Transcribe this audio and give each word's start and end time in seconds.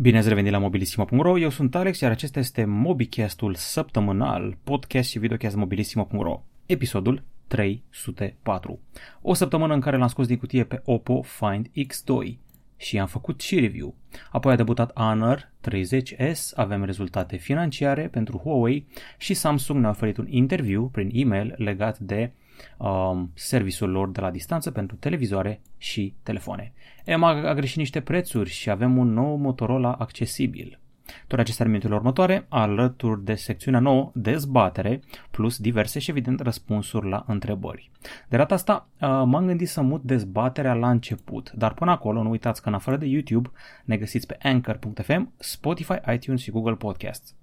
Bine 0.00 0.18
ați 0.18 0.28
revenit 0.28 0.52
la 0.52 0.58
mobilisimo.ro, 0.58 1.38
eu 1.38 1.50
sunt 1.50 1.74
Alex, 1.74 2.00
iar 2.00 2.10
acesta 2.10 2.38
este 2.38 2.64
MobiCast-ul 2.64 3.54
săptămânal, 3.54 4.56
podcast 4.64 5.08
și 5.08 5.18
videocast 5.18 5.56
mobilisimo.ro, 5.56 6.42
episodul 6.66 7.22
304. 7.46 8.80
O 9.22 9.34
săptămână 9.34 9.74
în 9.74 9.80
care 9.80 9.96
l-am 9.96 10.08
scos 10.08 10.26
din 10.26 10.36
cutie 10.36 10.64
pe 10.64 10.80
Oppo 10.84 11.22
Find 11.22 11.68
X2 11.68 12.36
și 12.76 12.98
am 12.98 13.06
făcut 13.06 13.40
și 13.40 13.60
review. 13.60 13.94
Apoi 14.30 14.52
a 14.52 14.56
debutat 14.56 14.92
Honor 14.94 15.52
30S, 15.68 16.54
avem 16.54 16.84
rezultate 16.84 17.36
financiare 17.36 18.08
pentru 18.08 18.38
Huawei 18.38 18.86
și 19.16 19.34
Samsung 19.34 19.80
ne-a 19.80 19.90
oferit 19.90 20.16
un 20.16 20.26
interviu 20.28 20.88
prin 20.92 21.10
e-mail 21.12 21.54
legat 21.56 21.98
de 21.98 22.32
um, 22.76 23.30
serviciul 23.34 23.90
lor 23.90 24.10
de 24.10 24.20
la 24.20 24.30
distanță 24.30 24.70
pentru 24.70 24.96
televizoare 24.96 25.60
și 25.76 26.14
telefoane. 26.22 26.72
EMA 27.04 27.28
a 27.28 27.54
greșit 27.54 27.76
niște 27.76 28.00
prețuri 28.00 28.50
și 28.50 28.70
avem 28.70 28.96
un 28.96 29.12
nou 29.12 29.36
Motorola 29.36 29.92
accesibil. 29.92 30.78
Toate 31.26 31.42
acestea 31.42 31.64
în 31.64 31.70
minutele 31.70 31.96
următoare, 31.96 32.46
alături 32.48 33.24
de 33.24 33.34
secțiunea 33.34 33.80
nouă, 33.80 34.10
dezbatere, 34.14 35.02
plus 35.30 35.58
diverse 35.58 35.98
și 35.98 36.10
evident 36.10 36.40
răspunsuri 36.40 37.08
la 37.08 37.24
întrebări. 37.26 37.90
De 38.28 38.36
data 38.36 38.54
asta 38.54 38.88
uh, 38.92 39.08
m-am 39.08 39.46
gândit 39.46 39.68
să 39.68 39.80
mut 39.80 40.02
dezbaterea 40.02 40.74
la 40.74 40.90
început, 40.90 41.50
dar 41.50 41.74
până 41.74 41.90
acolo 41.90 42.22
nu 42.22 42.30
uitați 42.30 42.62
că 42.62 42.68
în 42.68 42.74
afară 42.74 42.96
de 42.96 43.06
YouTube 43.06 43.50
ne 43.84 43.96
găsiți 43.96 44.26
pe 44.26 44.38
Anchor.fm, 44.42 45.32
Spotify, 45.36 45.94
iTunes 46.14 46.40
și 46.40 46.50
Google 46.50 46.74
Podcasts. 46.74 47.34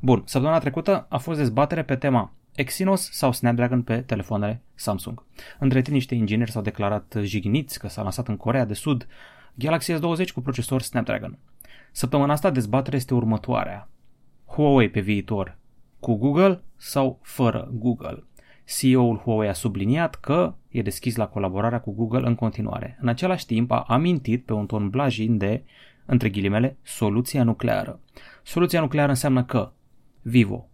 Bun, 0.00 0.22
săptămâna 0.24 0.58
trecută 0.58 1.06
a 1.08 1.18
fost 1.18 1.38
dezbatere 1.38 1.82
pe 1.82 1.96
tema 1.96 2.32
Exynos 2.54 3.10
sau 3.12 3.32
Snapdragon 3.32 3.82
pe 3.82 4.00
telefoanele 4.00 4.62
Samsung. 4.74 5.22
Între 5.58 5.82
timp, 5.82 5.94
niște 5.94 6.14
ingineri 6.14 6.50
s-au 6.50 6.62
declarat 6.62 7.16
jigniți 7.22 7.78
că 7.78 7.88
s-a 7.88 8.02
lansat 8.02 8.28
în 8.28 8.36
Corea 8.36 8.64
de 8.64 8.74
Sud 8.74 9.06
Galaxy 9.54 9.92
S20 9.92 10.32
cu 10.34 10.40
procesor 10.40 10.82
Snapdragon. 10.82 11.38
Săptămâna 11.92 12.32
asta 12.32 12.50
dezbaterea 12.50 12.98
este 12.98 13.14
următoarea. 13.14 13.88
Huawei 14.46 14.90
pe 14.90 15.00
viitor 15.00 15.58
cu 16.00 16.14
Google 16.14 16.62
sau 16.76 17.18
fără 17.22 17.70
Google? 17.72 18.24
CEO-ul 18.64 19.16
Huawei 19.16 19.48
a 19.48 19.52
subliniat 19.52 20.14
că 20.14 20.54
e 20.68 20.82
deschis 20.82 21.16
la 21.16 21.26
colaborarea 21.26 21.80
cu 21.80 21.92
Google 21.92 22.26
în 22.26 22.34
continuare. 22.34 22.98
În 23.00 23.08
același 23.08 23.46
timp 23.46 23.70
a 23.70 23.84
amintit 23.88 24.44
pe 24.44 24.52
un 24.52 24.66
ton 24.66 24.90
blajin 24.90 25.38
de, 25.38 25.64
între 26.06 26.28
ghilimele, 26.28 26.76
soluția 26.82 27.42
nucleară. 27.42 28.00
Soluția 28.42 28.80
nucleară 28.80 29.08
înseamnă 29.08 29.44
că 29.44 29.72
Vivo, 30.22 30.68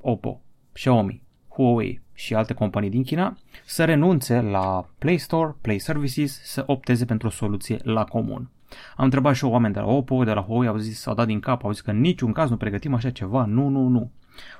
Oppo, 0.00 0.40
Xiaomi, 0.78 1.22
Huawei 1.48 2.02
și 2.14 2.34
alte 2.34 2.54
companii 2.54 2.90
din 2.90 3.02
China 3.02 3.36
să 3.64 3.84
renunțe 3.84 4.40
la 4.40 4.88
Play 4.98 5.18
Store, 5.18 5.54
Play 5.60 5.78
Services, 5.78 6.40
să 6.42 6.62
opteze 6.66 7.04
pentru 7.04 7.26
o 7.26 7.30
soluție 7.30 7.78
la 7.82 8.04
comun. 8.04 8.50
Am 8.96 9.04
întrebat 9.04 9.34
și 9.34 9.44
oameni 9.44 9.74
de 9.74 9.80
la 9.80 9.86
Oppo, 9.86 10.24
de 10.24 10.32
la 10.32 10.42
Huawei, 10.42 10.68
au 10.68 10.76
zis, 10.76 11.00
s-au 11.00 11.14
dat 11.14 11.26
din 11.26 11.40
cap, 11.40 11.64
au 11.64 11.72
zis 11.72 11.80
că 11.80 11.90
în 11.90 12.00
niciun 12.00 12.32
caz 12.32 12.50
nu 12.50 12.56
pregătim 12.56 12.94
așa 12.94 13.10
ceva, 13.10 13.44
nu, 13.44 13.68
nu, 13.68 13.88
nu. 13.88 14.10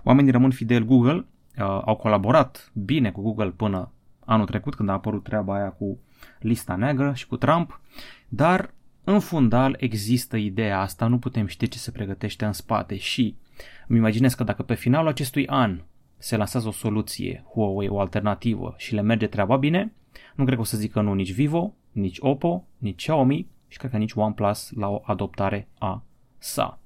Oamenii 0.03 0.31
rămân 0.31 0.51
fidel 0.51 0.85
Google, 0.85 1.15
uh, 1.59 1.83
au 1.85 1.97
colaborat 1.97 2.71
bine 2.73 3.11
cu 3.11 3.23
Google 3.23 3.51
până 3.51 3.93
anul 4.25 4.47
trecut, 4.47 4.75
când 4.75 4.89
a 4.89 4.93
apărut 4.93 5.23
treaba 5.23 5.55
aia 5.55 5.71
cu 5.71 5.99
lista 6.39 6.77
neagră 6.77 7.13
și 7.15 7.27
cu 7.27 7.37
Trump, 7.37 7.81
dar 8.29 8.75
în 9.05 9.21
fundal 9.21 9.77
există 9.79 10.37
ideea 10.37 10.81
asta, 10.81 11.07
nu 11.07 11.19
putem 11.19 11.47
ști 11.47 11.69
ce 11.69 11.79
se 11.79 11.91
pregătește 11.91 12.45
în 12.45 12.53
spate 12.53 12.97
și 12.97 13.37
îmi 13.87 13.99
imaginez 13.99 14.35
că 14.35 14.45
dacă 14.45 14.63
pe 14.63 14.75
finalul 14.75 15.09
acestui 15.09 15.47
an 15.47 15.81
se 16.19 16.37
lansează 16.37 16.69
o 16.69 16.73
soluție 16.73 17.45
Huawei, 17.53 17.89
o 17.89 18.01
alternativă 18.01 18.75
și 18.77 18.95
le 18.95 19.01
merge 19.01 19.27
treaba 19.27 19.57
bine, 19.57 19.93
nu 20.35 20.45
cred 20.45 20.57
că 20.57 20.63
o 20.63 20.65
să 20.65 20.77
zică 20.77 21.01
nu 21.01 21.15
nici 21.15 21.33
Vivo, 21.33 21.75
nici 21.93 22.17
Oppo, 22.21 22.65
nici 22.79 22.97
Xiaomi 22.97 23.47
și 23.69 23.79
cred 23.79 23.91
că 23.91 23.97
nici 23.97 24.13
OnePlus 24.15 24.71
la 24.71 24.89
o 24.89 25.01
adoptare 25.05 25.69
a 25.79 26.03
sa. 26.39 26.79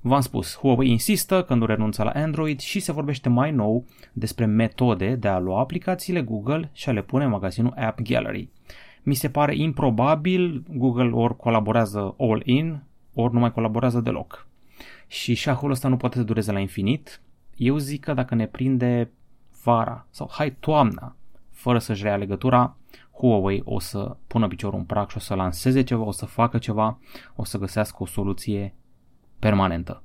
V-am 0.00 0.20
spus, 0.20 0.56
Huawei 0.56 0.90
insistă 0.90 1.42
că 1.42 1.54
nu 1.54 1.66
renunță 1.66 2.02
la 2.02 2.10
Android 2.10 2.60
și 2.60 2.80
se 2.80 2.92
vorbește 2.92 3.28
mai 3.28 3.52
nou 3.52 3.84
despre 4.12 4.44
metode 4.44 5.14
de 5.14 5.28
a 5.28 5.38
lua 5.38 5.60
aplicațiile 5.60 6.22
Google 6.22 6.70
și 6.72 6.88
a 6.88 6.92
le 6.92 7.02
pune 7.02 7.24
în 7.24 7.30
magazinul 7.30 7.74
App 7.76 8.00
Gallery. 8.00 8.48
Mi 9.02 9.14
se 9.14 9.30
pare 9.30 9.56
improbabil, 9.56 10.62
Google 10.68 11.10
ori 11.10 11.36
colaborează 11.36 12.14
all-in, 12.18 12.82
ori 13.14 13.32
nu 13.32 13.38
mai 13.38 13.52
colaborează 13.52 14.00
deloc. 14.00 14.46
Și 15.06 15.34
șahul 15.34 15.70
ăsta 15.70 15.88
nu 15.88 15.96
poate 15.96 16.16
să 16.16 16.22
dureze 16.22 16.52
la 16.52 16.58
infinit, 16.58 17.20
eu 17.56 17.76
zic 17.76 18.04
că 18.04 18.14
dacă 18.14 18.34
ne 18.34 18.46
prinde 18.46 19.10
vara 19.62 20.06
sau 20.10 20.28
hai 20.32 20.56
toamna, 20.60 21.16
fără 21.50 21.78
să-și 21.78 22.02
rea 22.02 22.16
legătura, 22.16 22.76
Huawei 23.12 23.62
o 23.64 23.78
să 23.78 24.16
pună 24.26 24.48
piciorul 24.48 24.78
în 24.78 24.84
prag 24.84 25.08
și 25.08 25.16
o 25.16 25.20
să 25.20 25.34
lanseze 25.34 25.82
ceva, 25.82 26.02
o 26.02 26.10
să 26.10 26.26
facă 26.26 26.58
ceva, 26.58 26.98
o 27.36 27.44
să 27.44 27.58
găsească 27.58 27.96
o 28.02 28.06
soluție 28.06 28.74
permanentă. 29.38 30.02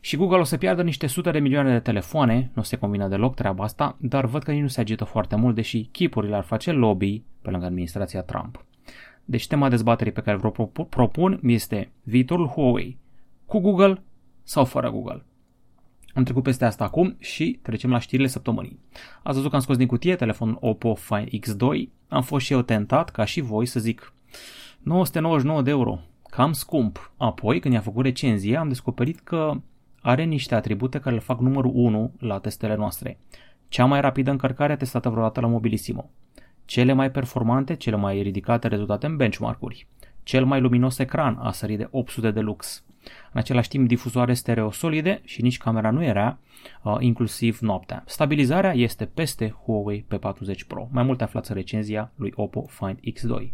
Și 0.00 0.16
Google 0.16 0.38
o 0.38 0.44
să 0.44 0.56
piardă 0.56 0.82
niște 0.82 1.06
sute 1.06 1.30
de 1.30 1.38
milioane 1.38 1.72
de 1.72 1.80
telefoane, 1.80 2.50
nu 2.54 2.62
se 2.62 2.76
combină 2.76 3.08
deloc 3.08 3.34
treaba 3.34 3.64
asta, 3.64 3.96
dar 4.00 4.24
văd 4.26 4.42
că 4.42 4.52
nici 4.52 4.60
nu 4.60 4.68
se 4.68 4.80
agită 4.80 5.04
foarte 5.04 5.36
mult, 5.36 5.54
deși 5.54 5.84
chipurile 5.84 6.36
ar 6.36 6.42
face 6.42 6.72
lobby 6.72 7.22
pe 7.42 7.50
lângă 7.50 7.66
administrația 7.66 8.22
Trump. 8.22 8.64
Deci 9.24 9.46
tema 9.46 9.68
dezbaterii 9.68 10.12
pe 10.12 10.20
care 10.20 10.36
vă 10.36 10.50
propun 10.88 11.40
este 11.42 11.92
viitorul 12.02 12.46
Huawei 12.46 12.98
cu 13.46 13.58
Google 13.58 14.02
sau 14.42 14.64
fără 14.64 14.90
Google. 14.90 15.24
Am 16.16 16.22
trecut 16.22 16.42
peste 16.42 16.64
asta 16.64 16.84
acum 16.84 17.16
și 17.18 17.58
trecem 17.62 17.90
la 17.90 17.98
știrile 17.98 18.28
săptămânii. 18.28 18.78
Ați 19.22 19.34
văzut 19.34 19.50
că 19.50 19.56
am 19.56 19.62
scos 19.62 19.76
din 19.76 19.86
cutie 19.86 20.16
telefonul 20.16 20.58
Oppo 20.60 20.94
Find 20.94 21.28
X2. 21.28 21.88
Am 22.08 22.22
fost 22.22 22.44
și 22.44 22.52
eu 22.52 22.62
tentat, 22.62 23.10
ca 23.10 23.24
și 23.24 23.40
voi, 23.40 23.66
să 23.66 23.80
zic 23.80 24.12
999 24.82 25.62
de 25.62 25.70
euro, 25.70 25.98
cam 26.30 26.52
scump. 26.52 27.12
Apoi, 27.16 27.60
când 27.60 27.74
i-am 27.74 27.82
făcut 27.82 28.04
recenzie, 28.04 28.56
am 28.56 28.68
descoperit 28.68 29.20
că 29.20 29.52
are 30.00 30.24
niște 30.24 30.54
atribute 30.54 30.98
care 30.98 31.14
îl 31.14 31.20
fac 31.20 31.40
numărul 31.40 31.72
1 31.74 32.12
la 32.18 32.38
testele 32.38 32.76
noastre. 32.76 33.18
Cea 33.68 33.84
mai 33.84 34.00
rapidă 34.00 34.30
încărcare 34.30 34.76
testată 34.76 35.08
vreodată 35.08 35.40
la 35.40 35.46
Mobilissimo. 35.46 36.10
Cele 36.64 36.92
mai 36.92 37.10
performante, 37.10 37.74
cele 37.74 37.96
mai 37.96 38.22
ridicate 38.22 38.68
rezultate 38.68 39.06
în 39.06 39.16
benchmark-uri. 39.16 39.86
Cel 40.26 40.44
mai 40.44 40.60
luminos 40.60 40.98
ecran 40.98 41.38
a 41.40 41.52
sărit 41.52 41.78
de 41.78 41.88
800 41.90 42.30
de 42.30 42.40
lux 42.40 42.84
în 43.32 43.40
același 43.40 43.68
timp, 43.68 43.88
difuzoare 43.88 44.34
stereo 44.34 44.70
solide 44.70 45.20
și 45.24 45.42
nici 45.42 45.58
camera 45.58 45.90
nu 45.90 46.04
era, 46.04 46.38
uh, 46.82 46.96
inclusiv 46.98 47.58
noaptea. 47.58 48.02
Stabilizarea 48.06 48.72
este 48.72 49.04
peste 49.04 49.56
Huawei 49.64 50.06
P40 50.14 50.66
Pro. 50.66 50.88
Mai 50.90 51.02
multe 51.02 51.24
aflați 51.24 51.50
în 51.50 51.56
recenzia 51.56 52.12
lui 52.14 52.32
Oppo 52.34 52.66
Find 52.68 52.98
X2. 52.98 53.52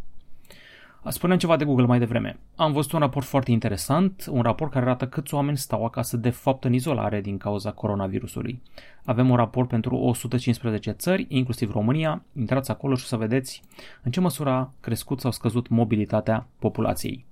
Spuneam 1.08 1.38
ceva 1.38 1.56
de 1.56 1.64
Google 1.64 1.86
mai 1.86 1.98
devreme. 1.98 2.38
Am 2.56 2.72
văzut 2.72 2.92
un 2.92 2.98
raport 2.98 3.26
foarte 3.26 3.50
interesant, 3.50 4.26
un 4.30 4.42
raport 4.42 4.70
care 4.72 4.84
arată 4.84 5.06
câți 5.06 5.34
oameni 5.34 5.56
stau 5.56 5.84
acasă 5.84 6.16
de 6.16 6.30
fapt 6.30 6.64
în 6.64 6.72
izolare 6.72 7.20
din 7.20 7.36
cauza 7.36 7.72
coronavirusului. 7.72 8.62
Avem 9.04 9.30
un 9.30 9.36
raport 9.36 9.68
pentru 9.68 9.96
115 9.96 10.90
țări, 10.90 11.26
inclusiv 11.28 11.72
România. 11.72 12.22
Intrați 12.38 12.70
acolo 12.70 12.94
și 12.94 13.02
o 13.04 13.06
să 13.06 13.16
vedeți 13.16 13.62
în 14.02 14.10
ce 14.10 14.20
măsură 14.20 14.50
a 14.50 14.72
crescut 14.80 15.20
sau 15.20 15.30
scăzut 15.30 15.68
mobilitatea 15.68 16.46
populației. 16.58 17.24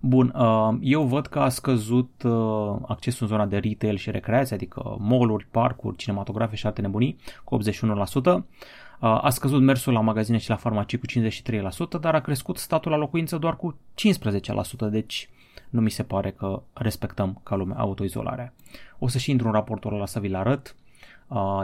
Bun, 0.00 0.34
uh, 0.36 0.76
eu 0.80 1.02
văd 1.02 1.26
că 1.26 1.38
a 1.38 1.48
scăzut 1.48 2.22
uh, 2.24 2.76
accesul 2.86 3.26
în 3.26 3.28
zona 3.28 3.46
de 3.46 3.58
retail 3.58 3.96
și 3.96 4.10
recreație, 4.10 4.54
adică 4.54 4.96
mall-uri, 4.98 5.46
parcuri, 5.50 5.96
cinematografe 5.96 6.56
și 6.56 6.66
alte 6.66 6.80
nebunii, 6.80 7.16
cu 7.44 7.58
81%. 7.58 8.44
Uh, 9.00 9.18
a 9.22 9.30
scăzut 9.30 9.62
mersul 9.62 9.92
la 9.92 10.00
magazine 10.00 10.38
și 10.38 10.48
la 10.48 10.56
farmacii 10.56 10.98
cu 10.98 11.06
53%, 11.06 12.00
dar 12.00 12.14
a 12.14 12.20
crescut 12.20 12.56
statul 12.56 12.90
la 12.90 12.96
locuință 12.96 13.38
doar 13.38 13.56
cu 13.56 13.78
15%, 14.86 14.90
deci 14.90 15.28
nu 15.70 15.80
mi 15.80 15.90
se 15.90 16.02
pare 16.02 16.30
că 16.30 16.62
respectăm 16.72 17.40
ca 17.42 17.56
lume 17.56 17.74
autoizolarea. 17.76 18.52
O 18.98 19.08
să 19.08 19.18
și 19.18 19.30
intru 19.30 19.46
în 19.46 19.52
raportul 19.52 19.94
ăla 19.94 20.06
să 20.06 20.20
vi-l 20.20 20.34
arăt 20.34 20.76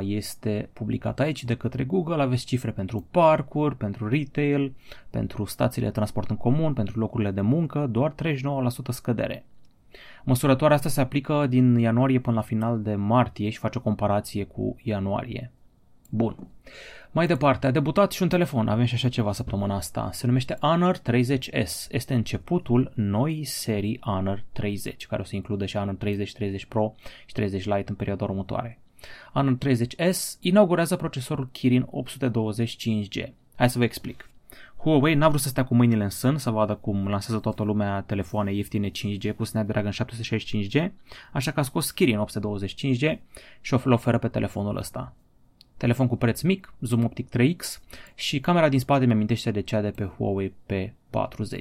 este 0.00 0.68
publicat 0.72 1.20
aici 1.20 1.44
de 1.44 1.54
către 1.54 1.84
Google. 1.84 2.22
Aveți 2.22 2.44
cifre 2.44 2.70
pentru 2.70 3.06
parcuri, 3.10 3.76
pentru 3.76 4.08
retail, 4.08 4.74
pentru 5.10 5.44
stațiile 5.44 5.86
de 5.86 5.92
transport 5.92 6.30
în 6.30 6.36
comun, 6.36 6.72
pentru 6.72 6.98
locurile 6.98 7.30
de 7.30 7.40
muncă, 7.40 7.86
doar 7.90 8.12
39% 8.12 8.14
scădere. 8.88 9.44
Măsurătoarea 10.24 10.76
asta 10.76 10.88
se 10.88 11.00
aplică 11.00 11.46
din 11.46 11.74
ianuarie 11.74 12.18
până 12.18 12.36
la 12.36 12.42
final 12.42 12.82
de 12.82 12.94
martie 12.94 13.50
și 13.50 13.58
face 13.58 13.78
o 13.78 13.80
comparație 13.80 14.44
cu 14.44 14.76
ianuarie. 14.82 15.52
Bun. 16.16 16.36
Mai 17.10 17.26
departe, 17.26 17.66
a 17.66 17.70
debutat 17.70 18.12
și 18.12 18.22
un 18.22 18.28
telefon, 18.28 18.68
avem 18.68 18.84
și 18.84 18.94
așa 18.94 19.08
ceva 19.08 19.32
săptămâna 19.32 19.74
asta. 19.74 20.10
Se 20.12 20.26
numește 20.26 20.56
Honor 20.60 20.98
30S. 20.98 21.86
Este 21.90 22.14
începutul 22.14 22.92
noi 22.94 23.44
serii 23.44 24.00
Honor 24.00 24.44
30, 24.52 25.06
care 25.06 25.22
o 25.22 25.24
să 25.24 25.36
includă 25.36 25.66
și 25.66 25.76
Honor 25.76 25.94
30, 25.94 26.32
30 26.32 26.64
Pro 26.64 26.94
și 27.26 27.32
30 27.32 27.64
Lite 27.64 27.84
în 27.86 27.94
perioada 27.94 28.24
următoare. 28.24 28.78
Anul 29.32 29.58
30S 29.66 30.38
inaugurează 30.40 30.96
procesorul 30.96 31.48
Kirin 31.52 31.86
825 31.90 33.18
5G. 33.18 33.32
Hai 33.56 33.70
să 33.70 33.78
vă 33.78 33.84
explic. 33.84 34.30
Huawei 34.76 35.14
n-a 35.14 35.28
vrut 35.28 35.40
să 35.40 35.48
stea 35.48 35.64
cu 35.64 35.74
mâinile 35.74 36.04
în 36.04 36.10
sân 36.10 36.38
să 36.38 36.50
vadă 36.50 36.74
cum 36.74 37.08
lansează 37.08 37.40
toată 37.40 37.62
lumea 37.62 38.00
telefoane 38.00 38.54
ieftine 38.54 38.90
5G 38.90 39.36
cu 39.36 39.44
Snapdragon 39.44 39.92
765G, 39.92 40.90
așa 41.32 41.50
că 41.50 41.60
a 41.60 41.62
scos 41.62 41.90
Kirin 41.90 42.24
825G 42.24 43.18
și 43.60 43.74
o 43.74 43.78
oferă 43.92 44.18
pe 44.18 44.28
telefonul 44.28 44.76
ăsta. 44.76 45.14
Telefon 45.76 46.06
cu 46.06 46.16
preț 46.16 46.40
mic, 46.40 46.74
zoom 46.80 47.04
optic 47.04 47.28
3x 47.28 47.82
și 48.14 48.40
camera 48.40 48.68
din 48.68 48.78
spate 48.78 49.06
mi-amintește 49.06 49.50
de 49.50 49.60
cea 49.60 49.80
de 49.80 49.90
pe 49.90 50.04
Huawei 50.04 50.54
P40. 50.72 51.58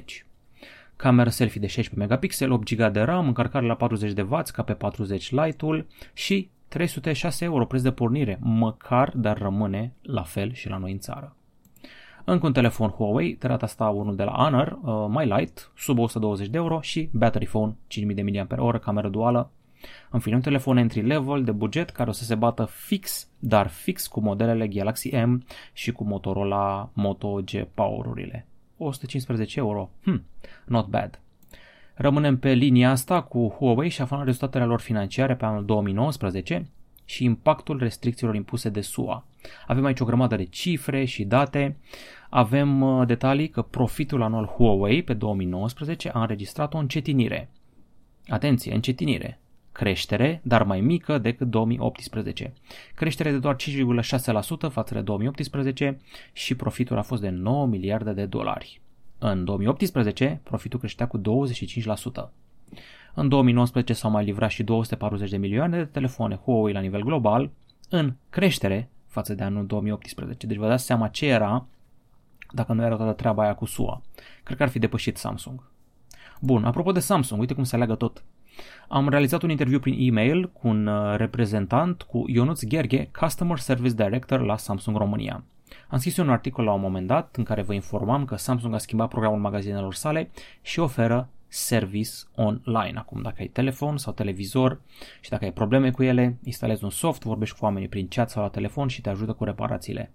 cameră 0.96 1.28
selfie 1.28 1.60
de 1.60 1.66
16 1.66 2.08
megapixel, 2.08 2.50
8 2.50 2.74
GB 2.74 2.92
de 2.92 3.00
RAM, 3.00 3.26
încărcare 3.26 3.66
la 3.66 3.74
40 3.74 4.12
de 4.12 4.22
W 4.22 4.42
ca 4.52 4.62
pe 4.62 4.72
40 4.72 5.30
Lite-ul 5.30 5.86
și 6.12 6.50
306 6.68 7.44
euro 7.44 7.66
preț 7.66 7.82
de 7.82 7.92
pornire, 7.92 8.38
măcar, 8.40 9.12
dar 9.16 9.38
rămâne 9.38 9.92
la 10.02 10.22
fel 10.22 10.52
și 10.52 10.68
la 10.68 10.76
noi 10.76 10.92
în 10.92 10.98
țară. 10.98 11.36
Încă 12.24 12.46
un 12.46 12.52
telefon 12.52 12.88
Huawei, 12.88 13.36
de 13.36 13.48
data 13.48 13.64
asta 13.64 13.88
unul 13.88 14.16
de 14.16 14.22
la 14.22 14.32
Honor, 14.32 14.78
uh, 14.82 15.06
mai 15.08 15.26
light, 15.26 15.70
sub 15.76 15.98
120 15.98 16.48
de 16.48 16.56
euro 16.56 16.80
și 16.80 17.08
battery 17.12 17.46
phone, 17.46 17.76
5000 17.86 18.14
de 18.14 18.46
mAh, 18.48 18.80
cameră 18.80 19.08
duală. 19.08 19.50
În 20.10 20.20
fine, 20.20 20.34
un 20.34 20.40
telefon 20.40 20.76
entry 20.76 21.00
level 21.00 21.44
de 21.44 21.50
buget 21.50 21.90
care 21.90 22.08
o 22.08 22.12
să 22.12 22.24
se 22.24 22.34
bată 22.34 22.64
fix, 22.64 23.28
dar 23.38 23.68
fix 23.68 24.06
cu 24.06 24.20
modelele 24.20 24.68
Galaxy 24.68 25.16
M 25.16 25.44
și 25.72 25.92
cu 25.92 26.04
Motorola 26.04 26.90
Moto 26.92 27.40
G 27.44 27.50
Power-urile. 27.74 28.46
115 28.76 29.58
euro. 29.58 29.90
Hm, 30.02 30.22
not 30.64 30.86
bad. 30.86 31.20
Rămânem 31.94 32.38
pe 32.38 32.52
linia 32.52 32.90
asta 32.90 33.22
cu 33.22 33.54
Huawei 33.58 33.88
și 33.88 34.00
aflăm 34.00 34.22
rezultatele 34.24 34.64
lor 34.64 34.80
financiare 34.80 35.34
pe 35.34 35.44
anul 35.44 35.64
2019 35.64 36.68
și 37.04 37.24
impactul 37.24 37.78
restricțiilor 37.78 38.34
impuse 38.34 38.68
de 38.68 38.80
SUA. 38.80 39.26
Avem 39.66 39.84
aici 39.84 40.00
o 40.00 40.04
grămadă 40.04 40.36
de 40.36 40.44
cifre 40.44 41.04
și 41.04 41.24
date. 41.24 41.76
Avem 42.30 42.80
uh, 42.80 43.06
detalii 43.06 43.48
că 43.48 43.62
profitul 43.62 44.22
anual 44.22 44.46
Huawei 44.46 45.02
pe 45.02 45.14
2019 45.14 46.08
a 46.08 46.20
înregistrat 46.20 46.74
o 46.74 46.78
încetinire. 46.78 47.48
Atenție, 48.28 48.74
încetinire. 48.74 49.38
Creștere, 49.74 50.40
dar 50.44 50.62
mai 50.62 50.80
mică 50.80 51.18
decât 51.18 51.50
2018. 51.50 52.52
Creștere 52.94 53.30
de 53.30 53.38
doar 53.38 53.56
5,6% 53.56 54.70
față 54.70 54.94
de 54.94 55.00
2018 55.00 56.00
și 56.32 56.54
profitul 56.54 56.98
a 56.98 57.02
fost 57.02 57.22
de 57.22 57.28
9 57.28 57.66
miliarde 57.66 58.12
de 58.12 58.24
dolari. 58.24 58.80
În 59.18 59.44
2018, 59.44 60.40
profitul 60.42 60.78
creștea 60.78 61.06
cu 61.06 61.18
25%. 61.18 61.22
În 63.14 63.28
2019 63.28 63.92
s-au 63.92 64.10
mai 64.10 64.24
livrat 64.24 64.50
și 64.50 64.62
240 64.62 65.30
de 65.30 65.36
milioane 65.36 65.76
de 65.76 65.84
telefoane 65.84 66.34
Huawei 66.34 66.72
la 66.72 66.80
nivel 66.80 67.02
global, 67.02 67.50
în 67.90 68.14
creștere 68.30 68.88
față 69.06 69.34
de 69.34 69.42
anul 69.42 69.66
2018. 69.66 70.46
Deci 70.46 70.56
vă 70.56 70.68
dați 70.68 70.84
seama 70.84 71.08
ce 71.08 71.26
era 71.26 71.66
dacă 72.50 72.72
nu 72.72 72.84
era 72.84 72.96
toată 72.96 73.12
treaba 73.12 73.42
aia 73.42 73.54
cu 73.54 73.64
SUA. 73.64 74.02
Cred 74.42 74.56
că 74.56 74.62
ar 74.62 74.68
fi 74.68 74.78
depășit 74.78 75.16
Samsung. 75.16 75.62
Bun, 76.40 76.64
apropo 76.64 76.92
de 76.92 77.00
Samsung, 77.00 77.40
uite 77.40 77.54
cum 77.54 77.64
se 77.64 77.76
leagă 77.76 77.94
tot. 77.94 78.24
Am 78.88 79.08
realizat 79.08 79.42
un 79.42 79.50
interviu 79.50 79.78
prin 79.78 79.96
e-mail 79.98 80.50
cu 80.50 80.68
un 80.68 80.86
uh, 80.86 81.16
reprezentant, 81.16 82.02
cu 82.02 82.24
Ionuț 82.26 82.64
Gherghe, 82.64 83.10
Customer 83.20 83.58
Service 83.58 83.94
Director 83.94 84.40
la 84.40 84.56
Samsung 84.56 84.96
România. 84.96 85.44
Am 85.88 85.98
scris 85.98 86.16
un 86.16 86.30
articol 86.30 86.64
la 86.64 86.72
un 86.72 86.80
moment 86.80 87.06
dat 87.06 87.36
în 87.36 87.44
care 87.44 87.62
vă 87.62 87.74
informam 87.74 88.24
că 88.24 88.36
Samsung 88.36 88.74
a 88.74 88.78
schimbat 88.78 89.08
programul 89.08 89.38
magazinelor 89.38 89.94
sale 89.94 90.30
și 90.62 90.78
oferă 90.78 91.28
service 91.48 92.10
online. 92.34 92.98
Acum, 92.98 93.22
dacă 93.22 93.36
ai 93.38 93.46
telefon 93.46 93.96
sau 93.96 94.12
televizor 94.12 94.80
și 95.20 95.30
dacă 95.30 95.44
ai 95.44 95.52
probleme 95.52 95.90
cu 95.90 96.02
ele, 96.02 96.38
instalezi 96.42 96.84
un 96.84 96.90
soft, 96.90 97.22
vorbești 97.22 97.58
cu 97.58 97.64
oamenii 97.64 97.88
prin 97.88 98.08
chat 98.08 98.30
sau 98.30 98.42
la 98.42 98.48
telefon 98.48 98.88
și 98.88 99.00
te 99.00 99.08
ajută 99.08 99.32
cu 99.32 99.44
reparațiile. 99.44 100.12